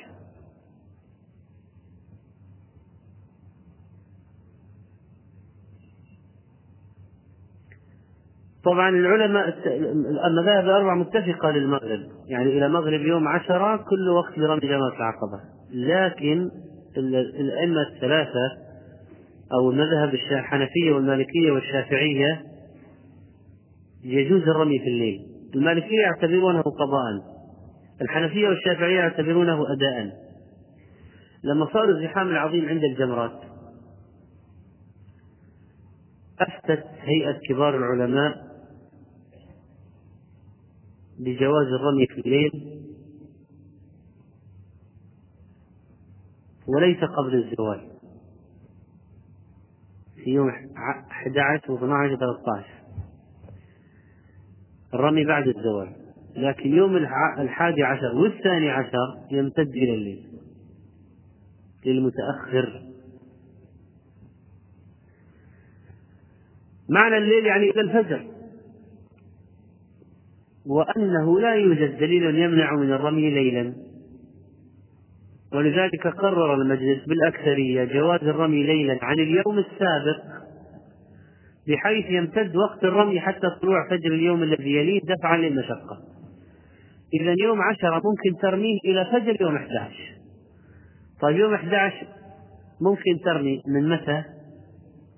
طبعا 8.66 8.90
العلماء 8.90 9.58
المذاهب 10.28 10.66
الأربعة 10.66 10.96
متفقة 10.96 11.52
للمغرب. 11.52 12.00
يعني 12.28 12.58
إلى 12.58 12.70
مغرب 12.70 13.02
يوم 13.02 13.28
عشرة 13.28 13.76
كل 13.78 14.10
وقت 14.10 14.38
لرمي 14.38 14.60
جمرة 14.60 14.96
العقبة. 14.98 15.40
لكن 15.74 16.50
الأئمة 17.40 17.82
الثلاثة 17.96 18.58
أو 19.54 19.72
المذهب 19.72 20.14
الحنفية 20.14 20.92
والمالكية 20.92 21.52
والشافعية 21.52 22.42
يجوز 24.04 24.42
الرمي 24.42 24.80
في 24.80 24.88
الليل. 24.88 25.20
المالكية 25.56 26.02
يعتبرونه 26.02 26.62
قضاء. 26.62 27.32
الحنفية 28.02 28.48
والشافعية 28.48 29.00
يعتبرونه 29.00 29.66
أداء. 29.74 30.12
لما 31.44 31.68
صار 31.74 31.90
الزحام 31.90 32.28
العظيم 32.28 32.70
عند 32.70 32.84
الجمرات 32.84 33.40
أفتت 36.40 36.86
هيئة 37.02 37.40
كبار 37.50 37.78
العلماء 37.78 38.51
بجواز 41.22 41.68
الرمي 41.68 42.08
في 42.08 42.22
الليل 42.22 42.52
وليس 46.68 46.98
قبل 47.04 47.36
الزوال 47.36 47.92
في 50.16 50.30
يوم 50.30 50.50
11 50.50 51.72
و 51.72 51.76
12 51.76 52.14
و 52.14 52.18
13 52.18 52.66
الرمي 54.94 55.26
بعد 55.26 55.48
الزوال 55.48 56.02
لكن 56.36 56.76
يوم 56.76 56.98
الحادي 57.40 57.84
عشر 57.84 58.16
والثاني 58.16 58.70
عشر 58.70 59.18
يمتد 59.32 59.70
إلى 59.70 59.94
الليل. 59.94 60.28
للمتأخر. 61.86 62.82
معنى 66.90 67.18
الليل 67.18 67.46
يعني 67.46 67.70
إلى 67.70 67.82
الفجر. 67.82 68.31
وأنه 70.66 71.40
لا 71.40 71.54
يوجد 71.56 71.98
دليل 71.98 72.36
يمنع 72.36 72.76
من 72.76 72.94
الرمي 72.94 73.30
ليلا. 73.30 73.74
ولذلك 75.54 76.08
قرر 76.08 76.54
المجلس 76.54 77.06
بالأكثرية 77.08 77.84
جواز 77.84 78.24
الرمي 78.24 78.64
ليلا 78.64 79.00
عن 79.02 79.20
اليوم 79.20 79.58
السابق 79.58 80.24
بحيث 81.68 82.06
يمتد 82.10 82.56
وقت 82.56 82.84
الرمي 82.84 83.20
حتى 83.20 83.48
طلوع 83.62 83.90
فجر 83.90 84.14
اليوم 84.14 84.44
الذي 84.44 84.76
يليه 84.76 85.02
دفعا 85.02 85.38
للمشقة. 85.38 85.98
إذا 87.14 87.36
يوم 87.44 87.62
عشرة 87.62 87.96
ممكن 87.96 88.42
ترميه 88.42 88.78
إلى 88.86 89.06
فجر 89.06 89.42
يوم 89.42 89.56
11 89.56 89.94
طيب 91.22 91.38
يوم 91.38 91.54
11 91.54 92.08
ممكن 92.82 93.20
ترمي 93.26 93.62
من 93.68 93.90
متى؟ 93.90 94.24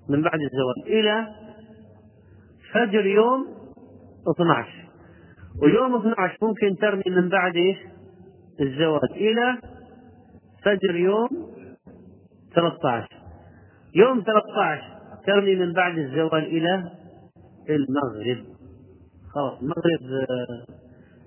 من 0.08 0.22
بعد 0.22 0.40
الزواج 0.40 0.98
إلى 0.98 1.26
فجر 2.72 3.06
يوم 3.06 3.46
12 4.36 4.83
ويوم 5.62 5.96
12 5.96 6.38
ممكن 6.42 6.76
ترمي 6.80 7.16
من 7.16 7.28
بعد 7.28 7.56
إيش؟ 7.56 7.76
الزواج 8.60 9.10
إلى 9.10 9.58
فجر 10.62 10.96
يوم 10.96 11.28
13 12.54 13.08
يوم 13.94 14.20
13 14.20 14.94
ترمي 15.26 15.54
من 15.56 15.72
بعد 15.72 15.98
الزوال 15.98 16.44
إلى 16.44 16.90
المغرب. 17.70 18.44
خلاص 19.34 19.58
المغرب 19.62 20.02
آه، 20.30 20.74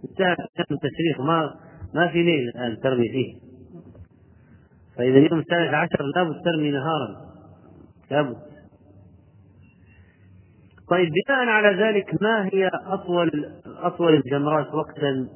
انتهى 0.09 0.35
التشريق. 0.71 1.21
ما 1.21 1.55
ما 1.95 2.07
في 2.07 2.23
ليل 2.23 2.49
الآن 2.49 2.79
ترمي 2.79 3.09
فيه. 3.09 3.39
فإذا 4.97 5.17
اليوم 5.17 5.39
الثالث 5.39 5.73
عشر 5.73 6.03
لابد 6.15 6.41
ترمي 6.45 6.71
نهارا. 6.71 7.27
لابد. 8.11 8.37
طيب 10.89 11.09
بناء 11.09 11.47
على 11.47 11.83
ذلك 11.83 12.21
ما 12.21 12.49
هي 12.53 12.71
أطول 12.73 13.31
أطول 13.81 14.13
الجمرات 14.13 14.73
وقتا 14.73 15.29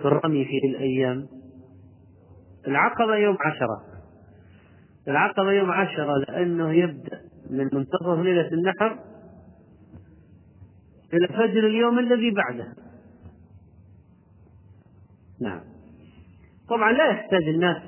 في 0.00 0.04
الرمي 0.04 0.44
في 0.44 0.66
الأيام. 0.68 1.26
العقبة 2.66 3.16
يوم 3.16 3.36
عشرة. 3.40 3.82
العقبة 5.08 5.52
يوم 5.52 5.70
عشرة 5.70 6.18
لأنه 6.18 6.72
يبدأ 6.72 7.20
من 7.50 7.64
منتصف 7.72 8.18
ليلة 8.18 8.48
النحر 8.52 8.98
إلى 11.12 11.28
فجر 11.28 11.66
اليوم 11.66 11.98
الذي 11.98 12.30
بعده. 12.30 12.74
نعم. 15.40 15.60
طبعا 16.68 16.92
لا 16.92 17.10
يحتاج 17.10 17.42
الناس 17.42 17.82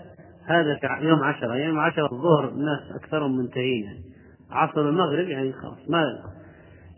هذا 0.45 0.76
في 0.80 1.07
يوم 1.07 1.24
عشرة. 1.24 1.57
يوم 1.57 1.78
عشرة 1.80 2.12
الظهر 2.12 2.49
الناس 2.49 3.03
أكثرهم 3.03 3.36
منتهين. 3.36 4.11
عصر 4.51 4.88
المغرب 4.88 5.28
يعني 5.28 5.53
خلاص 5.53 5.78
ما 5.88 6.05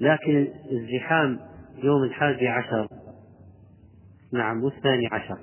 لكن 0.01 0.49
الزحام 0.73 1.39
يوم 1.83 2.03
الحادي 2.03 2.49
عشر. 2.49 2.89
نعم 4.33 4.65
والثاني 4.65 5.07
عشر. 5.13 5.39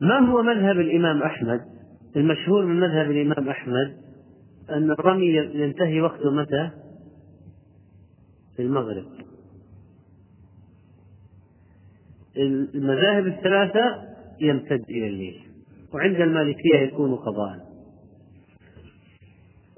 ما 0.00 0.18
هو 0.18 0.42
مذهب 0.42 0.80
الإمام 0.80 1.22
أحمد؟ 1.22 1.60
المشهور 2.16 2.64
من 2.64 2.80
مذهب 2.80 3.10
الإمام 3.10 3.48
أحمد 3.48 3.96
أن 4.70 4.90
الرمي 4.90 5.26
ينتهي 5.54 6.00
وقته 6.00 6.30
متى؟ 6.30 6.70
في 8.56 8.62
المغرب. 8.62 9.06
المذاهب 12.74 13.26
الثلاثة 13.26 14.02
يمتد 14.40 14.84
إلى 14.88 15.06
الليل 15.06 15.40
وعند 15.94 16.16
المالكية 16.16 16.78
يكون 16.78 17.14
قضاء. 17.14 17.63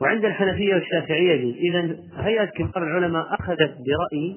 وعند 0.00 0.24
الحنفية 0.24 0.74
والشافعية 0.74 1.32
يجوز 1.32 1.54
إذا 1.54 1.96
هيئة 2.14 2.44
كبار 2.44 2.82
العلماء 2.82 3.34
أخذت 3.34 3.76
برأي 3.86 4.36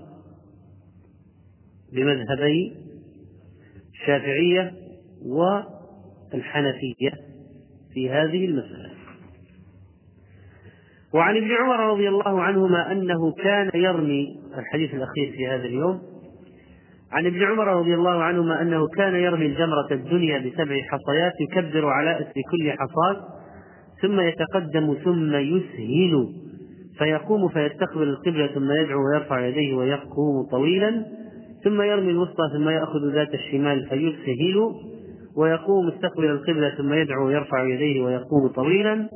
بمذهبي 1.93 2.75
الشافعية 3.93 4.73
والحنفية 5.25 7.11
في 7.93 8.09
هذه 8.09 8.45
المسألة. 8.45 8.89
وعن 11.13 11.37
ابن 11.37 11.51
عمر 11.51 11.79
رضي 11.79 12.09
الله 12.09 12.41
عنهما 12.41 12.91
أنه 12.91 13.31
كان 13.31 13.71
يرمي 13.73 14.39
الحديث 14.57 14.93
الأخير 14.93 15.31
في 15.37 15.47
هذا 15.47 15.65
اليوم 15.65 16.01
عن 17.11 17.25
ابن 17.25 17.43
عمر 17.43 17.67
رضي 17.67 17.95
الله 17.95 18.23
عنهما 18.23 18.61
أنه 18.61 18.87
كان 18.87 19.15
يرمي 19.15 19.45
الجمرة 19.45 19.87
الدنيا 19.91 20.39
بسبع 20.39 20.81
حصيات 20.81 21.33
يكبر 21.41 21.85
على 21.85 22.15
إثر 22.15 22.31
كل 22.51 22.71
حصاة 22.71 23.38
ثم 24.01 24.19
يتقدم 24.19 24.93
ثم 25.03 25.35
يسهل. 25.35 26.27
فيقوم 26.97 27.49
فيستقبل 27.49 28.03
القبلة 28.03 28.47
ثم 28.47 28.71
يدعو 28.71 28.99
ويرفع 29.07 29.45
يديه 29.45 29.75
ويقوم 29.75 30.43
طويلا. 30.51 31.05
ثم 31.63 31.81
يرمي 31.81 32.09
الوسطى 32.11 32.43
ثم 32.53 32.69
يأخذ 32.69 33.13
ذات 33.13 33.33
الشمال 33.33 33.85
فيسهل. 33.89 34.71
ويقوم 35.37 35.87
مستقبل 35.87 36.25
القبلة 36.25 36.69
ثم 36.69 36.93
يدعو 36.93 37.27
ويرفع 37.27 37.63
يديه 37.63 38.01
ويقوم 38.03 38.47
طويلا. 38.47 39.09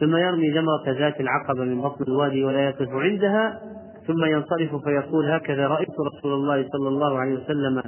ثم 0.00 0.16
يرمي 0.16 0.50
جمرة 0.50 0.98
ذات 0.98 1.20
العقبة 1.20 1.64
من 1.64 1.80
بطن 1.80 2.04
الوادي 2.08 2.44
ولا 2.44 2.68
يقف 2.68 2.88
عندها. 2.88 3.60
ثم 4.06 4.24
ينصرف 4.24 4.84
فيقول 4.84 5.30
هكذا 5.30 5.66
رأيت 5.66 5.88
رسول 6.14 6.32
الله 6.32 6.68
صلى 6.72 6.88
الله 6.88 7.18
عليه 7.18 7.34
وسلم 7.34 7.82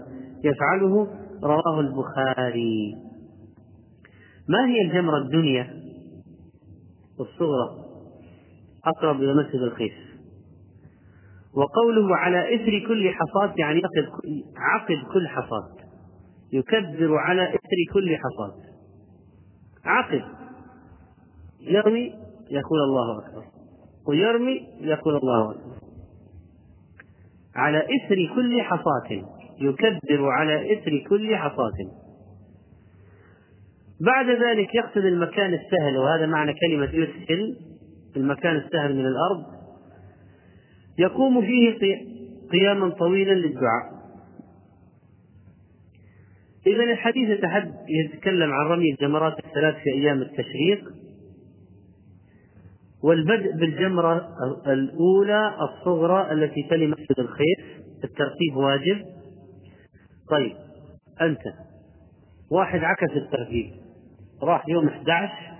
يفعله. 0.44 1.08
رواه 1.44 1.80
البخاري. 1.80 2.94
ما 4.48 4.66
هي 4.66 4.82
الجمرة 4.82 5.18
الدنيا؟ 5.18 5.81
الصغرى 7.22 7.84
أقرب 8.84 9.22
إلى 9.22 9.34
مسجد 9.34 9.60
الخيف 9.60 9.92
وقوله 11.54 12.16
على 12.16 12.54
إثر 12.54 12.88
كل 12.88 13.10
حصاة 13.10 13.54
يعني 13.56 13.78
يقف 13.80 14.10
عقب 14.56 15.12
كل 15.12 15.28
حصاة 15.28 15.82
يكبر 16.52 17.16
على 17.16 17.48
إثر 17.48 17.92
كل 17.94 18.16
حصاة 18.16 18.54
عقب. 19.84 20.22
يرمي 21.60 22.14
يقول 22.50 22.80
الله 22.80 23.18
أكبر. 23.18 23.44
ويرمي 24.08 24.68
يقول 24.80 25.16
الله 25.16 25.50
أكبر. 25.50 25.76
على 27.56 27.78
إثر 27.78 28.34
كل 28.34 28.62
حصاة 28.62 29.22
يكبر 29.60 30.28
على 30.28 30.72
إثر 30.72 31.08
كل 31.08 31.36
حصاة 31.36 31.72
بعد 34.04 34.26
ذلك 34.26 34.74
يقصد 34.74 35.04
المكان 35.04 35.54
السهل 35.54 35.96
وهذا 35.96 36.26
معنى 36.26 36.54
كلمة 36.54 36.84
يسهل 36.94 37.56
المكان 38.16 38.56
السهل 38.56 38.94
من 38.94 39.06
الأرض. 39.06 39.44
يقوم 40.98 41.40
فيه 41.40 41.78
قياما 42.52 42.88
طويلا 42.88 43.32
للدعاء. 43.32 44.02
إذا 46.66 46.84
الحديث 46.84 47.28
يتكلم 48.04 48.52
عن 48.52 48.66
رمي 48.66 48.90
الجمرات 48.90 49.38
الثلاث 49.44 49.74
في 49.74 49.90
أيام 49.94 50.22
التشريق 50.22 50.84
والبدء 53.02 53.52
بالجمرة 53.56 54.28
الأولى 54.66 55.54
الصغرى 55.60 56.32
التي 56.32 56.62
تلي 56.70 56.86
مسجد 56.86 57.18
الخير 57.18 57.56
الترتيب 58.04 58.56
واجب. 58.56 59.04
طيب 60.30 60.56
أنت 61.20 61.40
واحد 62.50 62.80
عكس 62.84 63.16
الترتيب. 63.16 63.81
راح 64.42 64.68
يوم 64.68 64.88
11 64.88 65.52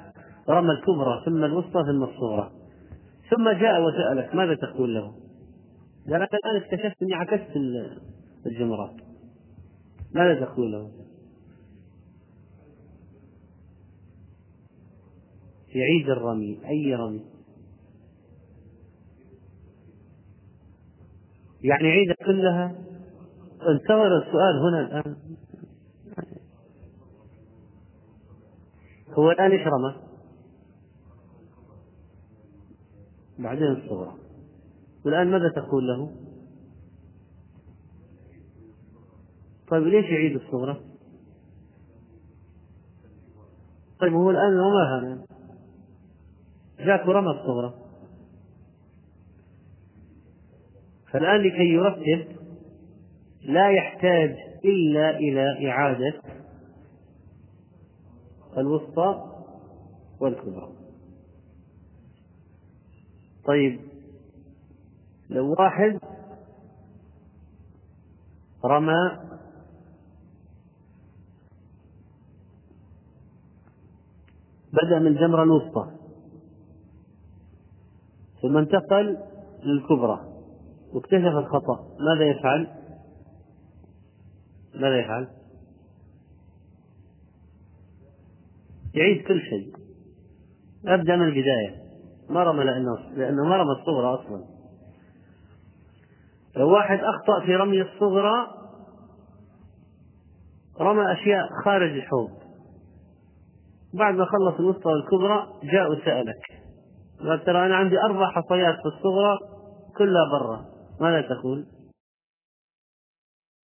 رمى 0.48 0.70
الكبرى 0.70 1.22
ثم 1.24 1.44
الوسطى 1.44 1.82
ثم 1.86 2.02
الصغرى. 2.02 2.50
ثم 3.30 3.50
جاء 3.50 3.82
وسألك 3.82 4.34
ماذا 4.34 4.54
تقول 4.54 4.94
له؟ 4.94 5.14
قال 6.06 6.22
الآن 6.22 6.56
اكتشفت 6.56 7.02
أني 7.02 7.14
عكست 7.14 7.56
الجمرات 8.46 8.94
ماذا 10.14 10.44
تقول 10.44 10.72
له؟ 10.72 10.90
يعيد 15.74 16.10
الرمي. 16.10 16.58
أي 16.68 16.94
رمي؟ 16.94 17.24
يعني 21.62 21.88
عيد 21.88 22.12
كلها؟ 22.26 22.74
انتظر 23.68 24.18
السؤال 24.18 24.58
هنا 24.58 24.80
الآن. 24.80 25.16
هو 29.18 29.30
الآن 29.30 29.50
إيش 29.50 29.66
رمى؟ 29.66 29.94
بعدين 33.38 33.66
الصغرى 33.66 34.14
والآن 35.04 35.30
ماذا 35.30 35.48
تقول 35.48 35.86
له؟ 35.86 36.12
طيب 39.68 39.82
ليش 39.82 40.04
يعيد 40.04 40.36
الصغرى؟ 40.36 40.80
طيب 44.00 44.12
هو 44.12 44.30
الآن 44.30 44.58
رماها 44.58 45.26
جاك 46.78 47.08
ورمى 47.08 47.30
الصغرى 47.30 47.74
فالآن 51.12 51.40
لكي 51.40 51.68
يرتب 51.72 52.26
لا 53.42 53.70
يحتاج 53.70 54.36
إلا 54.64 55.18
إلى 55.18 55.70
إعادة 55.70 56.14
الوسطى 58.58 59.24
والكبرى 60.20 60.68
طيب 63.44 63.80
لو 65.30 65.54
واحد 65.58 65.98
رمى 68.64 69.18
بدأ 74.72 74.98
من 74.98 75.06
الجمرة 75.06 75.42
الوسطى 75.42 75.90
ثم 78.42 78.56
انتقل 78.56 79.18
للكبرى 79.62 80.20
واكتشف 80.92 81.36
الخطأ 81.36 81.86
ماذا 82.00 82.30
يفعل؟ 82.30 82.68
ماذا 84.74 85.00
يفعل؟ 85.00 85.28
يعيد 88.94 89.26
كل 89.26 89.40
شيء. 89.40 89.72
أبدأ 90.86 91.16
من 91.16 91.22
البداية. 91.22 91.82
ما 92.30 92.44
رمى 92.44 92.64
لأنه 92.64 92.98
لأنه 93.16 93.44
ما 93.44 93.56
رمى 93.56 93.72
الصغرى 93.80 94.14
أصلا. 94.14 94.44
لو 96.56 96.70
واحد 96.70 96.98
أخطأ 96.98 97.46
في 97.46 97.56
رمي 97.56 97.82
الصغرى 97.82 98.46
رمى 100.80 101.12
أشياء 101.12 101.48
خارج 101.64 101.90
الحوض. 101.90 102.30
بعد 103.94 104.14
ما 104.14 104.24
خلص 104.24 104.60
الوسطى 104.60 104.88
والكبرى 104.88 105.46
جاء 105.62 105.92
وسألك. 105.92 106.42
قال 107.20 107.44
ترى 107.44 107.66
أنا 107.66 107.76
عندي 107.76 107.98
أربع 107.98 108.30
حصيات 108.30 108.74
في 108.74 108.86
الصغرى 108.86 109.38
كلها 109.96 110.22
برا. 110.32 110.64
ماذا 111.00 111.20
تقول؟ 111.22 111.66